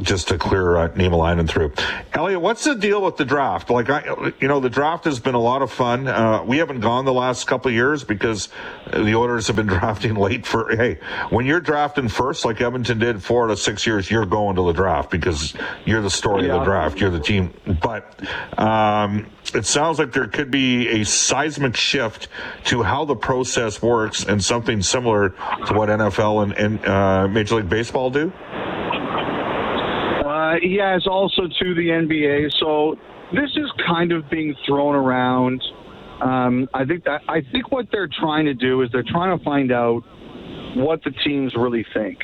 just 0.00 0.28
to 0.28 0.38
clear 0.38 0.76
uh, 0.76 0.88
Niemelainen 0.90 1.46
through. 1.56 1.72
Elliotte, 2.12 2.42
what's 2.42 2.64
the 2.64 2.74
deal 2.74 3.02
with 3.02 3.16
the 3.16 3.24
draft? 3.24 3.70
Like, 3.70 3.88
I, 3.88 4.32
you 4.40 4.48
know, 4.48 4.60
the 4.60 4.68
draft 4.68 5.04
has 5.04 5.18
been 5.20 5.34
a 5.34 5.40
lot 5.40 5.62
of 5.62 5.72
fun. 5.72 6.06
Uh, 6.06 6.42
we 6.44 6.58
haven't 6.58 6.80
gone 6.80 7.06
the 7.06 7.14
last 7.14 7.46
couple 7.46 7.70
of 7.70 7.74
years 7.74 8.04
because 8.04 8.50
the 8.92 9.14
Oilers 9.14 9.46
have 9.46 9.56
been 9.56 9.66
drafting 9.66 10.14
late 10.14 10.46
for, 10.46 10.76
hey, 10.76 10.98
when 11.30 11.46
you're 11.46 11.60
drafting 11.60 12.08
first, 12.08 12.44
like 12.44 12.60
Edmonton 12.60 12.98
did 12.98 13.22
four 13.22 13.46
to 13.46 13.56
six 13.56 13.86
years, 13.86 14.10
you're 14.10 14.26
going 14.26 14.56
to 14.56 14.62
the 14.62 14.72
draft 14.72 15.10
because 15.10 15.54
you're 15.86 16.02
the 16.02 16.10
story 16.10 16.46
yeah. 16.46 16.54
of 16.54 16.60
the 16.60 16.64
draft. 16.64 17.00
You're 17.00 17.10
the 17.10 17.20
team. 17.20 17.54
But, 17.80 18.20
um, 18.58 19.26
it 19.54 19.64
sounds 19.64 19.98
like 19.98 20.12
there 20.12 20.26
could 20.26 20.50
be 20.50 20.88
a 21.00 21.04
seismic 21.04 21.76
shift 21.76 22.28
to 22.64 22.82
how 22.82 23.04
the 23.04 23.14
process 23.14 23.80
works 23.80 24.24
and 24.24 24.42
something 24.42 24.82
similar 24.82 25.30
to 25.30 25.72
what 25.72 25.88
NFL 25.88 26.42
and, 26.42 26.52
and 26.52 26.86
uh, 26.86 27.28
Major 27.28 27.56
League 27.56 27.68
Baseball 27.68 28.10
do? 28.10 28.32
Uh, 30.56 30.66
yes, 30.66 31.02
also 31.06 31.42
to 31.42 31.74
the 31.74 31.88
NBA. 31.88 32.50
So 32.60 32.96
this 33.32 33.50
is 33.56 33.70
kind 33.86 34.12
of 34.12 34.28
being 34.30 34.54
thrown 34.66 34.94
around. 34.94 35.62
Um, 36.22 36.68
I 36.72 36.84
think 36.84 37.04
that, 37.04 37.20
I 37.28 37.42
think 37.52 37.70
what 37.70 37.86
they're 37.92 38.08
trying 38.08 38.46
to 38.46 38.54
do 38.54 38.82
is 38.82 38.88
they're 38.92 39.04
trying 39.06 39.36
to 39.36 39.44
find 39.44 39.72
out 39.72 40.02
what 40.76 41.02
the 41.04 41.10
teams 41.24 41.54
really 41.56 41.84
think. 41.92 42.18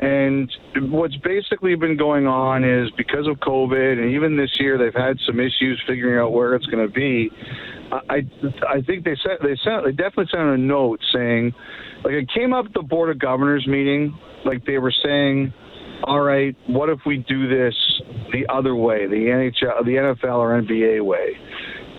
And 0.00 0.50
what's 0.90 1.16
basically 1.16 1.74
been 1.74 1.96
going 1.96 2.26
on 2.26 2.64
is 2.64 2.90
because 2.96 3.26
of 3.26 3.36
COVID, 3.40 3.98
and 3.98 4.10
even 4.12 4.36
this 4.36 4.50
year 4.58 4.78
they've 4.78 4.94
had 4.94 5.18
some 5.26 5.38
issues 5.38 5.82
figuring 5.86 6.18
out 6.18 6.32
where 6.32 6.54
it's 6.54 6.66
going 6.66 6.86
to 6.86 6.92
be. 6.92 7.30
I 7.92 8.26
I 8.66 8.80
think 8.86 9.04
they 9.04 9.14
sent 9.22 9.42
they 9.42 9.54
sent 9.62 9.84
they 9.84 9.92
definitely 9.92 10.28
sent 10.32 10.44
a 10.44 10.56
note 10.56 10.98
saying, 11.12 11.52
like 12.04 12.14
it 12.14 12.30
came 12.32 12.54
up 12.54 12.66
at 12.66 12.72
the 12.72 12.80
board 12.80 13.10
of 13.10 13.18
governors 13.18 13.66
meeting, 13.66 14.18
like 14.46 14.64
they 14.64 14.78
were 14.78 14.94
saying, 15.04 15.52
all 16.04 16.20
right, 16.20 16.56
what 16.66 16.88
if 16.88 17.00
we 17.06 17.18
do 17.18 17.48
this 17.48 17.74
the 18.32 18.46
other 18.52 18.74
way, 18.74 19.06
the 19.06 19.14
NHL, 19.14 19.84
the 19.84 19.92
NFL 19.92 20.38
or 20.38 20.60
NBA 20.60 21.04
way? 21.04 21.36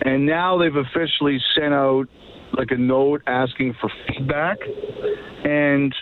And 0.02 0.26
now 0.26 0.58
they've 0.58 0.74
officially 0.74 1.38
sent 1.54 1.72
out 1.72 2.06
like 2.56 2.70
a 2.70 2.76
note 2.76 3.22
asking 3.26 3.74
for 3.80 3.90
feedback, 4.06 4.58
and 5.44 5.94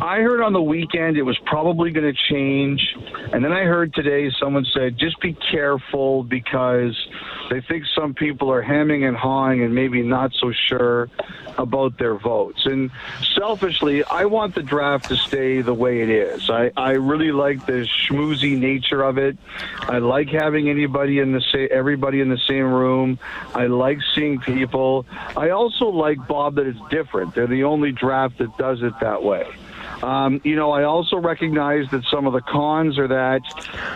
I 0.00 0.20
heard 0.20 0.42
on 0.42 0.52
the 0.52 0.62
weekend 0.62 1.16
it 1.16 1.22
was 1.22 1.38
probably 1.46 1.90
going 1.90 2.12
to 2.12 2.20
change. 2.30 2.96
And 3.32 3.44
then 3.44 3.52
I 3.52 3.64
heard 3.64 3.92
today 3.94 4.30
someone 4.38 4.64
said, 4.72 4.98
just 4.98 5.20
be 5.20 5.32
careful 5.32 6.22
because 6.22 6.96
they 7.50 7.60
think 7.60 7.84
some 7.94 8.14
people 8.14 8.50
are 8.50 8.62
hemming 8.62 9.04
and 9.04 9.16
hawing 9.16 9.62
and 9.62 9.74
maybe 9.74 10.02
not 10.02 10.32
so 10.40 10.52
sure 10.68 11.08
about 11.58 11.98
their 11.98 12.14
votes. 12.16 12.66
And 12.66 12.90
selfishly, 13.36 14.04
I 14.04 14.26
want 14.26 14.54
the 14.54 14.62
draft 14.62 15.08
to 15.08 15.16
stay 15.16 15.62
the 15.62 15.74
way 15.74 16.02
it 16.02 16.10
is. 16.10 16.50
I, 16.50 16.70
I 16.76 16.92
really 16.92 17.32
like 17.32 17.64
the 17.66 17.88
schmoozy 18.08 18.58
nature 18.58 19.02
of 19.02 19.18
it. 19.18 19.38
I 19.80 19.98
like 19.98 20.28
having 20.28 20.68
anybody 20.68 21.18
in 21.18 21.32
the 21.32 21.40
sa- 21.40 21.74
everybody 21.74 22.20
in 22.20 22.28
the 22.28 22.40
same 22.46 22.70
room. 22.70 23.18
I 23.54 23.66
like 23.66 23.98
seeing 24.14 24.38
people. 24.40 25.06
I 25.36 25.50
also 25.50 25.86
like 25.86 26.26
Bob 26.28 26.56
that 26.56 26.66
it's 26.66 26.78
different. 26.90 27.34
They're 27.34 27.46
the 27.46 27.64
only 27.64 27.92
draft 27.92 28.38
that 28.38 28.56
does 28.58 28.82
it 28.82 28.92
that 29.00 29.22
way. 29.22 29.25
Um, 30.02 30.40
you 30.44 30.56
know, 30.56 30.72
I 30.72 30.84
also 30.84 31.16
recognize 31.16 31.90
that 31.90 32.04
some 32.10 32.26
of 32.26 32.32
the 32.32 32.42
cons 32.42 32.98
are 32.98 33.08
that, 33.08 33.42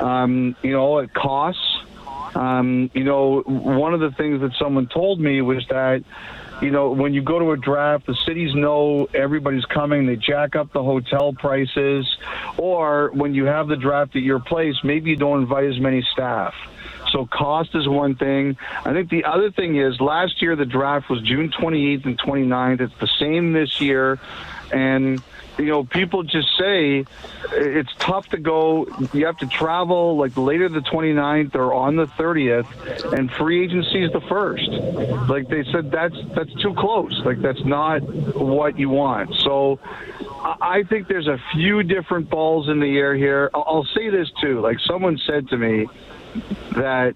um, 0.00 0.56
you 0.62 0.72
know, 0.72 0.98
it 0.98 1.12
costs. 1.12 1.78
Um, 2.34 2.90
you 2.94 3.04
know, 3.04 3.40
one 3.42 3.92
of 3.92 4.00
the 4.00 4.12
things 4.12 4.40
that 4.40 4.52
someone 4.58 4.86
told 4.86 5.20
me 5.20 5.42
was 5.42 5.66
that, 5.68 6.04
you 6.62 6.70
know, 6.70 6.90
when 6.90 7.12
you 7.12 7.22
go 7.22 7.38
to 7.38 7.52
a 7.52 7.56
draft, 7.56 8.06
the 8.06 8.14
cities 8.14 8.54
know 8.54 9.08
everybody's 9.14 9.64
coming. 9.64 10.06
They 10.06 10.16
jack 10.16 10.56
up 10.56 10.72
the 10.72 10.82
hotel 10.82 11.32
prices. 11.32 12.06
Or 12.56 13.10
when 13.12 13.34
you 13.34 13.46
have 13.46 13.68
the 13.68 13.76
draft 13.76 14.14
at 14.14 14.22
your 14.22 14.40
place, 14.40 14.76
maybe 14.84 15.10
you 15.10 15.16
don't 15.16 15.40
invite 15.42 15.64
as 15.64 15.80
many 15.80 16.02
staff. 16.12 16.54
So 17.12 17.26
cost 17.26 17.74
is 17.74 17.88
one 17.88 18.14
thing. 18.14 18.56
I 18.84 18.92
think 18.92 19.10
the 19.10 19.24
other 19.24 19.50
thing 19.50 19.76
is 19.76 20.00
last 20.00 20.40
year 20.40 20.54
the 20.54 20.66
draft 20.66 21.08
was 21.10 21.20
June 21.22 21.50
28th 21.50 22.04
and 22.04 22.18
29th. 22.18 22.80
It's 22.80 22.98
the 23.00 23.08
same 23.18 23.52
this 23.52 23.80
year. 23.80 24.20
And 24.72 25.22
you 25.58 25.66
know, 25.66 25.84
people 25.84 26.22
just 26.22 26.48
say 26.58 27.04
it's 27.52 27.92
tough 27.98 28.28
to 28.30 28.38
go. 28.38 28.86
You 29.12 29.26
have 29.26 29.36
to 29.38 29.46
travel 29.46 30.16
like 30.16 30.36
later 30.36 30.68
the 30.68 30.80
29th 30.80 31.54
or 31.54 31.74
on 31.74 31.96
the 31.96 32.06
30th, 32.06 33.12
and 33.12 33.30
free 33.32 33.64
agency 33.64 34.04
is 34.04 34.12
the 34.12 34.20
first. 34.22 34.68
Like 35.28 35.48
they 35.48 35.64
said, 35.64 35.90
that's 35.90 36.16
that's 36.34 36.54
too 36.62 36.74
close. 36.74 37.20
Like 37.24 37.40
that's 37.40 37.64
not 37.64 38.00
what 38.00 38.78
you 38.78 38.88
want. 38.88 39.34
So 39.34 39.78
I 40.42 40.84
think 40.88 41.08
there's 41.08 41.28
a 41.28 41.38
few 41.52 41.82
different 41.82 42.30
balls 42.30 42.68
in 42.68 42.80
the 42.80 42.98
air 42.98 43.14
here. 43.14 43.50
I'll 43.54 43.88
say 43.94 44.08
this 44.08 44.30
too. 44.40 44.60
Like 44.60 44.78
someone 44.80 45.18
said 45.26 45.48
to 45.48 45.58
me 45.58 45.86
that 46.72 47.14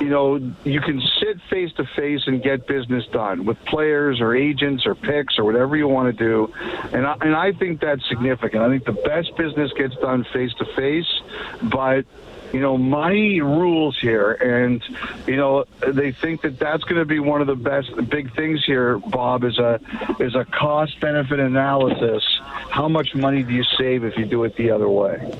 you 0.00 0.08
know, 0.08 0.54
you 0.64 0.80
can 0.80 1.00
sit 1.32 1.42
face 1.50 1.72
to 1.74 1.84
face 1.96 2.22
and 2.26 2.42
get 2.42 2.66
business 2.66 3.06
done 3.08 3.44
with 3.44 3.62
players 3.64 4.20
or 4.20 4.34
agents 4.34 4.86
or 4.86 4.94
picks 4.94 5.38
or 5.38 5.44
whatever 5.44 5.76
you 5.76 5.88
want 5.88 6.16
to 6.16 6.24
do. 6.24 6.52
And 6.92 7.06
I, 7.06 7.16
and 7.20 7.34
I 7.34 7.52
think 7.52 7.80
that's 7.80 8.06
significant. 8.08 8.62
I 8.62 8.68
think 8.68 8.84
the 8.84 8.92
best 8.92 9.36
business 9.36 9.72
gets 9.72 9.96
done 9.96 10.24
face 10.32 10.52
to 10.54 10.64
face, 10.76 11.20
but 11.62 12.04
you 12.52 12.60
know, 12.60 12.76
money 12.76 13.40
rules 13.40 13.98
here, 13.98 14.32
and 14.32 14.82
you 15.26 15.36
know 15.36 15.64
they 15.86 16.12
think 16.12 16.42
that 16.42 16.58
that's 16.58 16.84
going 16.84 16.98
to 16.98 17.06
be 17.06 17.18
one 17.18 17.40
of 17.40 17.46
the 17.46 17.56
best 17.56 17.90
big 18.10 18.34
things 18.36 18.62
here. 18.66 18.98
Bob 18.98 19.44
is 19.44 19.58
a 19.58 19.80
is 20.20 20.34
a 20.34 20.44
cost 20.44 21.00
benefit 21.00 21.40
analysis. 21.40 22.22
How 22.68 22.88
much 22.88 23.14
money 23.14 23.42
do 23.42 23.54
you 23.54 23.64
save 23.78 24.04
if 24.04 24.18
you 24.18 24.26
do 24.26 24.44
it 24.44 24.54
the 24.56 24.70
other 24.70 24.88
way? 24.88 25.32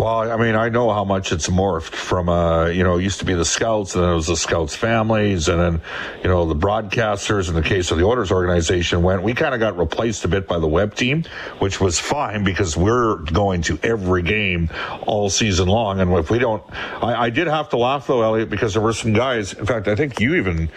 Well, 0.00 0.32
I 0.32 0.36
mean, 0.38 0.54
I 0.54 0.70
know 0.70 0.90
how 0.90 1.04
much 1.04 1.30
it's 1.30 1.48
morphed 1.48 1.92
from, 1.92 2.30
uh, 2.30 2.68
you 2.68 2.84
know, 2.84 2.96
it 2.96 3.02
used 3.02 3.18
to 3.18 3.26
be 3.26 3.34
the 3.34 3.44
scouts, 3.44 3.94
and 3.94 4.02
then 4.02 4.12
it 4.12 4.14
was 4.14 4.28
the 4.28 4.36
scouts' 4.36 4.74
families, 4.74 5.46
and 5.46 5.60
then, 5.60 5.82
you 6.22 6.30
know, 6.30 6.46
the 6.46 6.54
broadcasters. 6.54 7.50
In 7.50 7.54
the 7.54 7.60
case 7.60 7.90
of 7.90 7.98
the 7.98 8.04
Oilers 8.04 8.32
organization, 8.32 9.02
went. 9.02 9.22
We 9.22 9.34
kind 9.34 9.52
of 9.52 9.60
got 9.60 9.76
replaced 9.76 10.24
a 10.24 10.28
bit 10.28 10.48
by 10.48 10.58
the 10.58 10.66
web 10.66 10.94
team, 10.94 11.24
which 11.58 11.82
was 11.82 11.98
fine 11.98 12.44
because 12.44 12.78
we're 12.78 13.16
going 13.16 13.60
to 13.64 13.78
every 13.82 14.22
game 14.22 14.70
all 15.02 15.28
season 15.28 15.68
long. 15.68 16.00
And 16.00 16.10
if 16.14 16.30
we 16.30 16.38
don't, 16.38 16.62
I, 16.72 17.26
I 17.26 17.30
did 17.30 17.46
have 17.46 17.68
to 17.68 17.76
laugh 17.76 18.06
though, 18.06 18.22
Elliotte, 18.22 18.48
because 18.48 18.72
there 18.72 18.82
were 18.82 18.94
some 18.94 19.12
guys. 19.12 19.52
In 19.52 19.66
fact, 19.66 19.86
I 19.86 19.96
think 19.96 20.18
you 20.18 20.36
even 20.36 20.70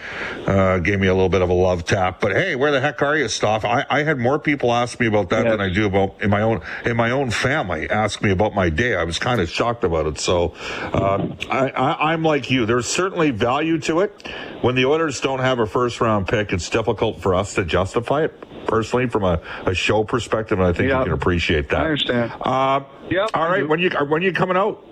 uh, 0.46 0.80
gave 0.80 1.00
me 1.00 1.06
a 1.06 1.14
little 1.14 1.30
bit 1.30 1.40
of 1.40 1.48
a 1.48 1.54
love 1.54 1.86
tap. 1.86 2.20
But 2.20 2.32
hey, 2.32 2.56
where 2.56 2.72
the 2.72 2.80
heck 2.82 3.00
are 3.00 3.16
you, 3.16 3.28
Stoff? 3.28 3.64
I, 3.64 3.86
I 3.88 4.02
had 4.02 4.18
more 4.18 4.38
people 4.38 4.70
ask 4.70 5.00
me 5.00 5.06
about 5.06 5.30
that 5.30 5.46
yeah. 5.46 5.52
than 5.52 5.62
I 5.62 5.72
do 5.72 5.86
about 5.86 6.20
in 6.20 6.28
my 6.28 6.42
own 6.42 6.60
in 6.84 6.94
my 6.94 7.10
own 7.10 7.30
family. 7.30 7.88
Ask 7.88 8.20
me 8.20 8.30
about 8.30 8.54
my 8.54 8.68
day. 8.68 8.94
I 8.96 9.04
was 9.04 9.13
was 9.14 9.18
kind 9.20 9.40
of 9.40 9.48
shocked 9.48 9.84
about 9.84 10.06
it. 10.06 10.18
So 10.18 10.54
um, 10.92 11.36
I, 11.50 11.70
I, 11.70 12.12
I'm 12.12 12.22
like 12.22 12.50
you. 12.50 12.66
There's 12.66 12.86
certainly 12.86 13.30
value 13.30 13.78
to 13.80 14.00
it. 14.00 14.28
When 14.62 14.74
the 14.74 14.86
Oilers 14.86 15.20
don't 15.20 15.38
have 15.38 15.58
a 15.58 15.66
first 15.66 16.00
round 16.00 16.26
pick, 16.26 16.52
it's 16.52 16.68
difficult 16.68 17.20
for 17.20 17.34
us 17.34 17.54
to 17.54 17.64
justify 17.64 18.24
it 18.24 18.66
personally 18.66 19.08
from 19.08 19.24
a, 19.24 19.40
a 19.66 19.74
show 19.74 20.04
perspective, 20.04 20.58
and 20.58 20.66
I 20.66 20.72
think 20.72 20.88
you 20.88 20.96
can 20.96 21.12
appreciate 21.12 21.68
that. 21.68 21.80
I 21.80 21.84
understand. 21.84 22.32
Uh, 22.40 22.80
yeah. 23.10 23.26
All 23.34 23.48
right. 23.48 23.68
When 23.68 23.78
you 23.78 23.90
when 24.08 24.22
you 24.22 24.32
coming 24.32 24.56
out? 24.56 24.82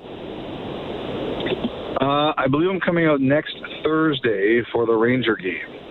Uh, 2.01 2.35
I 2.37 2.49
believe 2.49 2.69
I'm 2.69 2.81
coming 2.81 3.07
out 3.07 3.21
next 3.21 3.57
Thursday 3.83 4.63
for 4.73 4.87
the 4.87 4.93
Ranger 4.93 5.37
game. 5.37 5.82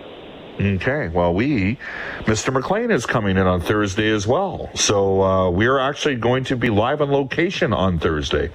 Okay. 0.62 1.08
Well, 1.08 1.34
we, 1.34 1.76
Mr. 2.20 2.52
MacLean 2.52 2.92
is 2.92 3.04
coming 3.04 3.36
in 3.36 3.46
on 3.48 3.60
Thursday 3.60 4.08
as 4.10 4.28
well. 4.28 4.70
So 4.74 5.22
uh, 5.22 5.50
we're 5.50 5.78
actually 5.78 6.14
going 6.16 6.44
to 6.44 6.56
be 6.56 6.70
live 6.70 7.00
on 7.00 7.10
location 7.10 7.72
on 7.72 7.98
Thursday. 7.98 8.50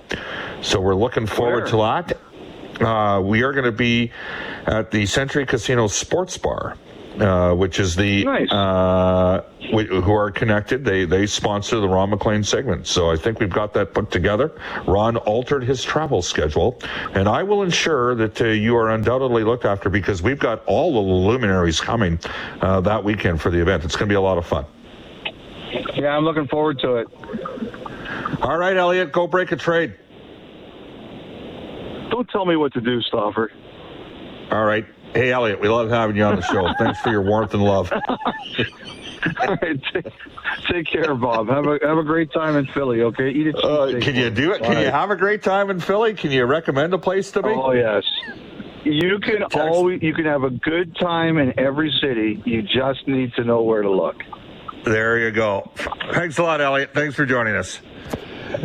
So 0.62 0.80
we're 0.80 0.96
looking 0.96 1.26
forward 1.26 1.72
Where? 1.72 2.06
to 2.06 2.12
that. 2.80 2.82
Uh, 2.82 3.22
we 3.22 3.44
are 3.44 3.52
going 3.52 3.66
to 3.66 3.72
be 3.74 4.12
at 4.66 4.92
the 4.92 5.06
Century 5.06 5.46
Casino 5.46 5.88
Sports 5.88 6.38
Bar 6.38 6.78
uh, 7.20 7.54
which 7.54 7.80
is 7.80 7.96
the 7.96 8.24
nice. 8.26 8.52
uh, 8.52 9.42
who 9.72 10.14
are 10.14 10.32
connected. 10.32 10.84
They 10.86 11.06
they 11.06 11.26
sponsor 11.26 11.80
the 11.80 11.88
Ron 11.88 12.12
MacLean 12.12 12.44
segment, 12.44 12.88
so 12.88 13.10
I 13.12 13.16
think 13.16 13.40
we've 13.40 13.50
got 13.50 13.74
that 13.74 13.94
put 13.94 14.12
together. 14.12 14.60
Ron 14.88 15.18
altered 15.18 15.64
his 15.64 15.84
travel 15.84 16.22
schedule, 16.22 16.80
and 17.14 17.28
I 17.28 17.44
will 17.44 17.64
ensure 17.64 18.16
that 18.16 18.42
uh, 18.42 18.46
you 18.46 18.76
are 18.78 18.92
undoubtedly 18.92 19.44
looked 19.44 19.66
after 19.66 19.90
because 19.90 20.22
we've 20.22 20.40
got 20.40 20.64
all 20.66 20.94
the 20.94 21.00
luminaries 21.00 21.80
coming 21.80 22.20
uh, 22.62 22.82
that 22.82 23.04
weekend 23.04 23.42
for 23.42 23.50
the 23.50 23.60
event. 23.62 23.84
It's 23.84 23.96
going 23.96 24.08
to 24.08 24.12
be 24.12 24.18
a 24.18 24.22
lot 24.22 24.38
of 24.38 24.46
fun. 24.46 24.66
Yeah, 25.96 26.16
I'm 26.16 26.24
looking 26.24 26.48
forward 26.48 26.80
to 26.80 26.96
it. 26.98 27.08
All 28.42 28.58
right, 28.58 28.78
Elliotte, 28.78 29.12
go 29.12 29.28
break 29.28 29.52
a 29.52 29.56
trade. 29.56 29.96
Don't 32.10 32.30
tell 32.30 32.46
me 32.46 32.56
what 32.56 32.74
to 32.74 32.82
do, 32.82 33.02
Stauffer. 33.02 33.52
All 34.52 34.64
right. 34.64 34.86
Hey, 35.14 35.32
Elliotte, 35.32 35.60
we 35.60 35.68
love 35.68 35.90
having 35.90 36.16
you 36.16 36.24
on 36.24 36.36
the 36.36 36.42
show. 36.42 36.70
Thanks 36.78 37.00
for 37.02 37.10
your 37.10 37.22
warmth 37.22 37.54
and 37.54 37.64
love. 37.64 37.92
All 37.92 39.58
right, 39.62 39.82
take, 39.94 40.08
take, 40.70 40.88
care, 40.88 41.16
Bob. 41.16 41.50
Have 41.50 41.66
a 41.66 41.80
have 41.82 41.98
a 41.98 42.04
great 42.04 42.32
time 42.32 42.56
in 42.56 42.68
Philly. 42.68 43.02
Okay, 43.02 43.30
eat 43.30 43.48
it. 43.48 43.56
Uh, 43.56 44.00
can 44.00 44.16
you 44.16 44.30
do 44.30 44.52
it? 44.52 44.62
Can 44.62 44.80
you 44.80 44.90
have 44.92 45.10
a 45.10 45.16
great 45.16 45.44
time 45.44 45.70
in 45.70 45.80
Philly? 45.80 46.14
Can 46.14 46.32
you 46.32 46.46
recommend 46.46 46.94
a 46.94 46.98
place 46.98 47.32
to 47.32 47.42
be? 47.42 47.50
Oh 47.50 47.72
yes. 47.72 48.04
You 48.84 49.20
can 49.20 49.40
Text. 49.40 49.58
always 49.58 50.02
you 50.02 50.14
can 50.14 50.26
have 50.26 50.44
a 50.44 50.50
good 50.50 50.96
time 50.98 51.40
in 51.40 51.60
every 51.60 51.92
city. 52.02 52.42
You 52.46 52.62
just 52.62 53.08
need 53.08 53.34
to 53.34 53.44
know 53.44 53.64
where 53.64 53.82
to 53.82 53.92
look. 53.92 54.16
There 54.86 55.18
you 55.18 55.32
go. 55.32 55.72
Thanks 56.14 56.38
a 56.38 56.44
lot, 56.44 56.62
Elliotte. 56.62 56.94
Thanks 56.94 57.16
for 57.16 57.26
joining 57.26 57.56
us. 57.56 57.82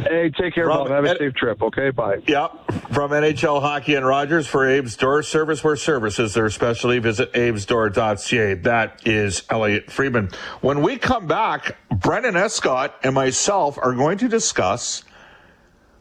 Hey, 0.09 0.31
take 0.38 0.55
care, 0.55 0.68
Rob, 0.68 0.88
Bob. 0.88 1.05
Have 1.05 1.16
a 1.16 1.18
safe 1.18 1.35
trip. 1.35 1.61
Okay, 1.62 1.90
bye. 1.90 2.18
Yep. 2.26 2.71
From 2.90 3.12
NHL 3.12 3.62
Hockey 3.62 3.95
and 3.95 4.05
Rogers 4.05 4.47
for 4.47 4.68
Abe's 4.68 4.97
Door 4.97 5.23
Service, 5.23 5.62
where 5.64 5.77
service 5.77 6.18
is 6.18 6.35
their 6.35 6.51
specialty. 6.51 6.99
Visit 6.99 7.31
abesdoor.ca. 7.35 8.55
That 8.55 9.07
is 9.07 9.45
Elliotte 9.49 9.90
Friedman. 9.90 10.31
When 10.61 10.83
we 10.83 10.99
come 10.99 11.27
back, 11.27 11.77
Brendan 11.90 12.37
Escott 12.37 12.95
and 13.03 13.14
myself 13.14 13.79
are 13.79 13.95
going 13.95 14.18
to 14.18 14.29
discuss 14.29 15.05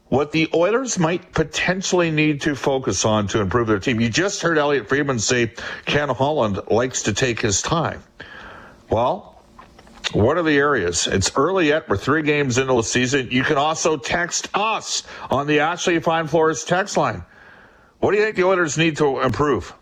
what 0.09 0.33
the 0.33 0.49
Oilers 0.53 0.99
might 0.99 1.31
potentially 1.31 2.11
need 2.11 2.41
to 2.41 2.55
focus 2.55 3.05
on 3.05 3.27
to 3.27 3.39
improve 3.39 3.67
their 3.67 3.79
team. 3.79 4.01
You 4.01 4.09
just 4.09 4.41
heard 4.41 4.57
Elliotte 4.57 4.89
Friedman 4.89 5.19
say 5.19 5.53
Ken 5.85 6.09
Holland 6.09 6.59
likes 6.69 7.03
to 7.03 7.13
take 7.13 7.39
his 7.39 7.61
time. 7.61 8.03
Well, 8.89 9.40
what 10.13 10.37
are 10.37 10.43
the 10.43 10.57
areas? 10.57 11.07
It's 11.07 11.31
early 11.35 11.69
yet. 11.69 11.87
We're 11.89 11.97
three 11.97 12.21
games 12.21 12.57
into 12.57 12.73
the 12.73 12.81
season. 12.81 13.29
You 13.31 13.43
can 13.43 13.57
also 13.57 13.97
text 13.97 14.49
us 14.53 15.03
on 15.29 15.47
the 15.47 15.59
Ashley 15.59 15.99
Fine 15.99 16.27
Floors 16.27 16.63
text 16.63 16.97
line. 16.97 17.23
What 17.99 18.11
do 18.11 18.17
you 18.17 18.23
think 18.23 18.35
the 18.35 18.43
Oilers 18.43 18.77
need 18.77 18.97
to 18.97 19.21
improve? 19.21 19.73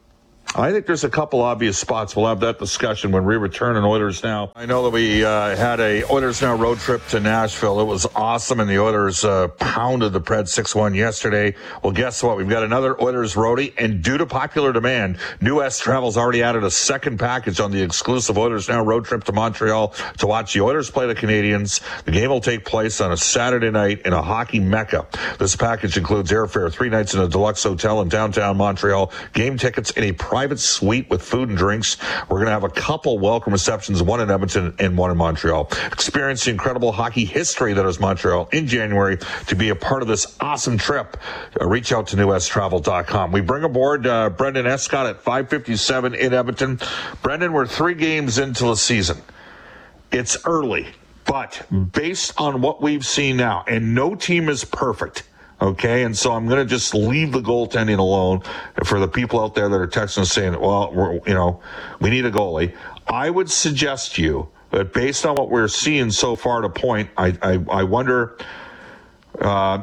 I 0.55 0.71
think 0.71 0.87
there's 0.87 1.03
a 1.03 1.09
couple 1.09 1.43
obvious 1.43 1.77
spots. 1.77 2.15
We'll 2.15 2.25
have 2.25 2.39
that 2.39 2.57
discussion 2.57 3.11
when 3.11 3.23
we 3.23 3.35
return 3.35 3.77
in 3.77 3.83
Oilers 3.83 4.23
Now. 4.23 4.51
I 4.55 4.65
know 4.65 4.81
that 4.83 4.89
we 4.89 5.23
uh, 5.23 5.55
had 5.55 5.79
a 5.79 6.03
Oilers 6.11 6.41
Now 6.41 6.55
road 6.55 6.79
trip 6.79 7.05
to 7.09 7.19
Nashville. 7.19 7.79
It 7.79 7.83
was 7.83 8.07
awesome, 8.15 8.59
and 8.59 8.67
the 8.67 8.79
Oilers 8.79 9.23
uh, 9.23 9.49
pounded 9.59 10.11
the 10.11 10.19
Preds 10.19 10.49
6-1 10.49 10.95
yesterday. 10.95 11.53
Well, 11.83 11.93
guess 11.93 12.23
what? 12.23 12.35
We've 12.35 12.49
got 12.49 12.63
another 12.63 12.99
Oilers 12.99 13.35
roadie, 13.35 13.73
and 13.77 14.01
due 14.01 14.17
to 14.17 14.25
popular 14.25 14.73
demand, 14.73 15.19
New 15.39 15.57
West 15.57 15.83
Travel's 15.83 16.17
already 16.17 16.41
added 16.41 16.63
a 16.63 16.71
second 16.71 17.19
package 17.19 17.59
on 17.59 17.69
the 17.69 17.83
exclusive 17.83 18.35
Oilers 18.35 18.69
Now 18.69 18.83
road 18.83 19.05
trip 19.05 19.25
to 19.25 19.31
Montreal 19.31 19.93
to 20.17 20.25
watch 20.25 20.55
the 20.55 20.61
Oilers 20.61 20.89
play 20.89 21.05
the 21.05 21.15
Canadiens. 21.15 21.79
The 22.05 22.11
game 22.11 22.31
will 22.31 22.41
take 22.41 22.65
place 22.65 23.01
on 23.01 23.11
a 23.11 23.17
Saturday 23.17 23.69
night 23.69 24.01
in 24.01 24.13
a 24.13 24.21
hockey 24.23 24.59
mecca. 24.59 25.05
This 25.37 25.55
package 25.55 25.95
includes 25.95 26.31
airfare, 26.31 26.73
three 26.73 26.89
nights 26.89 27.13
in 27.13 27.19
a 27.19 27.27
deluxe 27.27 27.61
hotel 27.61 28.01
in 28.01 28.09
downtown 28.09 28.57
Montreal, 28.57 29.11
game 29.33 29.55
tickets 29.55 29.91
and 29.91 30.05
a 30.05 30.11
private 30.13 30.38
suite 30.59 31.09
with 31.09 31.21
food 31.21 31.49
and 31.49 31.57
drinks. 31.57 31.97
We're 32.29 32.37
going 32.37 32.45
to 32.45 32.51
have 32.51 32.63
a 32.63 32.69
couple 32.69 33.19
welcome 33.19 33.53
receptions, 33.53 34.01
one 34.01 34.21
in 34.21 34.31
Edmonton 34.31 34.75
and 34.79 34.97
one 34.97 35.11
in 35.11 35.17
Montreal. 35.17 35.69
Experience 35.91 36.45
the 36.45 36.51
incredible 36.51 36.91
hockey 36.91 37.25
history 37.25 37.73
that 37.73 37.85
is 37.85 37.99
Montreal 37.99 38.49
in 38.51 38.67
January 38.67 39.17
to 39.47 39.55
be 39.55 39.69
a 39.69 39.75
part 39.75 40.01
of 40.01 40.07
this 40.07 40.37
awesome 40.39 40.77
trip. 40.77 41.17
Uh, 41.59 41.67
reach 41.67 41.91
out 41.91 42.07
to 42.07 42.15
newwesttravel.com. 42.15 43.31
We 43.31 43.41
bring 43.41 43.63
aboard 43.63 44.07
uh, 44.07 44.29
Brendan 44.29 44.65
Escott 44.65 45.05
at 45.05 45.21
557 45.21 46.15
in 46.15 46.33
Edmonton. 46.33 46.79
Brendan, 47.21 47.53
we're 47.53 47.67
three 47.67 47.95
games 47.95 48.37
into 48.37 48.65
the 48.65 48.75
season. 48.75 49.17
It's 50.11 50.37
early, 50.45 50.87
but 51.25 51.65
based 51.91 52.33
on 52.39 52.61
what 52.61 52.81
we've 52.81 53.05
seen 53.05 53.37
now, 53.37 53.63
and 53.67 53.93
no 53.93 54.15
team 54.15 54.49
is 54.49 54.65
perfect. 54.65 55.23
Okay, 55.61 56.03
and 56.03 56.17
so 56.17 56.31
I'm 56.31 56.47
going 56.47 56.65
to 56.65 56.69
just 56.69 56.93
leave 56.93 57.33
the 57.33 57.41
goaltending 57.41 57.99
alone 57.99 58.41
for 58.85 58.99
the 58.99 59.09
people 59.09 59.41
out 59.41 59.55
there 59.55 59.67
that 59.67 59.75
are 59.75 59.87
texting 59.87 60.25
saying, 60.25 60.59
"Well, 60.59 60.93
we're, 60.93 61.13
you 61.27 61.33
know, 61.33 61.61
we 61.99 62.09
need 62.09 62.25
a 62.25 62.31
goalie." 62.31 62.73
I 63.07 63.29
would 63.29 63.51
suggest 63.51 64.17
you 64.17 64.49
that 64.71 64.93
based 64.93 65.25
on 65.25 65.35
what 65.35 65.49
we're 65.49 65.67
seeing 65.67 66.11
so 66.11 66.35
far 66.37 66.61
to 66.61 66.69
point, 66.69 67.09
I 67.17 67.37
I, 67.41 67.65
I 67.69 67.83
wonder 67.83 68.37
uh, 69.41 69.81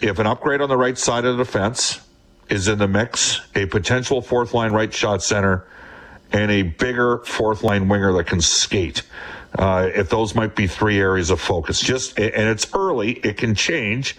if 0.00 0.18
an 0.18 0.26
upgrade 0.26 0.60
on 0.60 0.68
the 0.68 0.76
right 0.76 0.98
side 0.98 1.24
of 1.24 1.36
the 1.36 1.44
defense 1.44 2.00
is 2.48 2.66
in 2.66 2.78
the 2.78 2.88
mix, 2.88 3.40
a 3.54 3.66
potential 3.66 4.20
fourth 4.20 4.52
line 4.52 4.72
right 4.72 4.92
shot 4.92 5.22
center, 5.22 5.66
and 6.32 6.50
a 6.50 6.62
bigger 6.62 7.18
fourth 7.18 7.62
line 7.62 7.88
winger 7.88 8.12
that 8.14 8.26
can 8.26 8.40
skate. 8.40 9.02
Uh, 9.58 9.88
if 9.94 10.10
those 10.10 10.34
might 10.34 10.54
be 10.56 10.66
three 10.66 10.98
areas 10.98 11.30
of 11.30 11.40
focus, 11.40 11.80
just 11.80 12.18
and 12.18 12.48
it's 12.48 12.66
early, 12.74 13.12
it 13.12 13.36
can 13.36 13.54
change. 13.54 14.16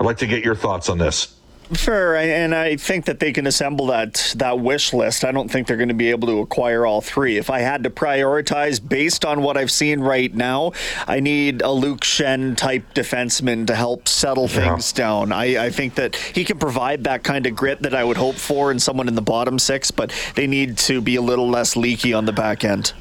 I'd 0.00 0.06
like 0.06 0.18
to 0.18 0.26
get 0.26 0.42
your 0.42 0.54
thoughts 0.54 0.88
on 0.88 0.96
this. 0.96 1.36
Sure, 1.72 2.16
and 2.16 2.52
I 2.52 2.74
think 2.74 3.04
that 3.04 3.20
they 3.20 3.32
can 3.32 3.46
assemble 3.46 3.86
that 3.86 4.32
that 4.36 4.58
wish 4.58 4.92
list. 4.92 5.24
I 5.24 5.30
don't 5.30 5.48
think 5.48 5.68
they're 5.68 5.76
going 5.76 5.88
to 5.88 5.94
be 5.94 6.10
able 6.10 6.26
to 6.26 6.40
acquire 6.40 6.84
all 6.84 7.00
three. 7.00 7.36
If 7.36 7.48
I 7.48 7.60
had 7.60 7.84
to 7.84 7.90
prioritize 7.90 8.80
based 8.86 9.24
on 9.24 9.42
what 9.42 9.56
I've 9.56 9.70
seen 9.70 10.00
right 10.00 10.34
now, 10.34 10.72
I 11.06 11.20
need 11.20 11.62
a 11.62 11.70
Luke 11.70 12.00
Schenn 12.00 12.56
type 12.56 12.92
defenseman 12.92 13.68
to 13.68 13.76
help 13.76 14.08
settle 14.08 14.48
things 14.48 14.92
down. 14.92 15.30
I, 15.30 15.66
I 15.66 15.70
think 15.70 15.94
that 15.94 16.16
he 16.16 16.44
can 16.44 16.58
provide 16.58 17.04
that 17.04 17.22
kind 17.22 17.46
of 17.46 17.54
grit 17.54 17.82
that 17.82 17.94
I 17.94 18.02
would 18.02 18.16
hope 18.16 18.34
for 18.34 18.72
in 18.72 18.80
someone 18.80 19.06
in 19.06 19.14
the 19.14 19.22
bottom 19.22 19.60
six, 19.60 19.92
but 19.92 20.12
they 20.34 20.48
need 20.48 20.76
to 20.78 21.00
be 21.00 21.14
a 21.14 21.22
little 21.22 21.48
less 21.48 21.76
leaky 21.76 22.12
on 22.12 22.24
the 22.24 22.32
back 22.32 22.64
end. 22.64 22.94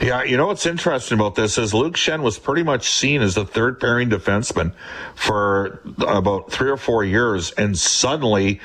Yeah, 0.00 0.22
you 0.22 0.36
know 0.36 0.46
what's 0.46 0.64
interesting 0.64 1.18
about 1.18 1.34
this 1.34 1.58
is 1.58 1.74
Luke 1.74 1.94
Schenn 1.94 2.22
was 2.22 2.38
pretty 2.38 2.62
much 2.62 2.88
seen 2.88 3.20
as 3.20 3.34
the 3.34 3.44
third 3.44 3.80
pairing 3.80 4.08
defenseman 4.08 4.72
for 5.16 5.80
about 5.98 6.52
three 6.52 6.70
or 6.70 6.76
four 6.76 7.04
years, 7.04 7.50
and 7.52 7.76
suddenly 7.76 8.60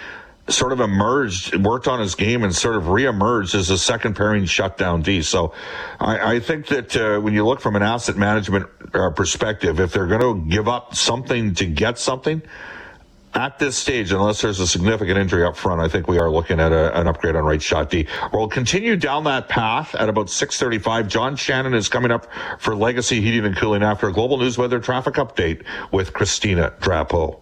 sort 0.48 0.74
of 0.74 0.80
emerged, 0.80 1.56
worked 1.56 1.88
on 1.88 2.00
his 2.00 2.14
game, 2.14 2.44
and 2.44 2.56
sort 2.56 2.76
of 2.76 2.84
reemerged 2.84 3.56
as 3.56 3.72
a 3.72 3.80
second 3.80 4.16
pairing 4.16 4.46
shutdown 4.46 5.02
D. 5.02 5.24
So 5.24 5.54
I, 6.00 6.36
I 6.36 6.40
think 6.40 6.68
that 6.68 6.96
uh, 6.96 7.20
when 7.20 7.34
you 7.34 7.46
look 7.46 7.62
from 7.62 7.76
an 7.76 7.82
asset 7.82 8.16
management 8.16 8.68
uh, 8.94 9.10
perspective, 9.10 9.80
if 9.80 9.92
they're 9.92 10.08
going 10.08 10.22
to 10.22 10.50
give 10.52 10.68
up 10.68 10.94
something 10.96 11.56
to 11.56 11.66
get 11.66 11.98
something, 11.98 12.44
at 13.36 13.60
this 13.60 13.78
stage, 13.78 14.12
unless 14.12 14.42
there's 14.42 14.60
a 14.60 14.68
significant 14.68 15.18
injury 15.18 15.44
up 15.44 15.56
front, 15.56 15.82
I 15.82 15.88
think 15.88 16.08
we 16.08 16.20
are 16.20 16.30
looking 16.30 16.60
at 16.60 16.72
a, 16.72 16.98
an 17.00 17.08
upgrade 17.08 17.36
on 17.36 17.44
right 17.44 17.62
shot 17.62 17.90
D. 17.90 18.08
We'll 18.32 18.48
continue 18.48 18.96
down 18.96 19.24
that 19.26 19.50
path 19.50 19.96
at 19.96 20.10
about 20.10 20.28
6:35. 20.28 21.08
John 21.08 21.36
Shannon 21.36 21.74
is 21.74 21.90
coming 21.90 22.12
up 22.12 22.28
for 22.60 22.76
Legacy 22.76 23.22
Heating 23.22 23.46
and 23.46 23.56
Cooling 23.56 23.84
after 23.84 24.08
a 24.08 24.14
global 24.14 24.38
news 24.38 24.58
weather 24.58 24.80
traffic 24.80 25.16
update 25.16 25.64
with 25.92 26.14
Christina 26.14 26.74
Drapeau. 26.80 27.40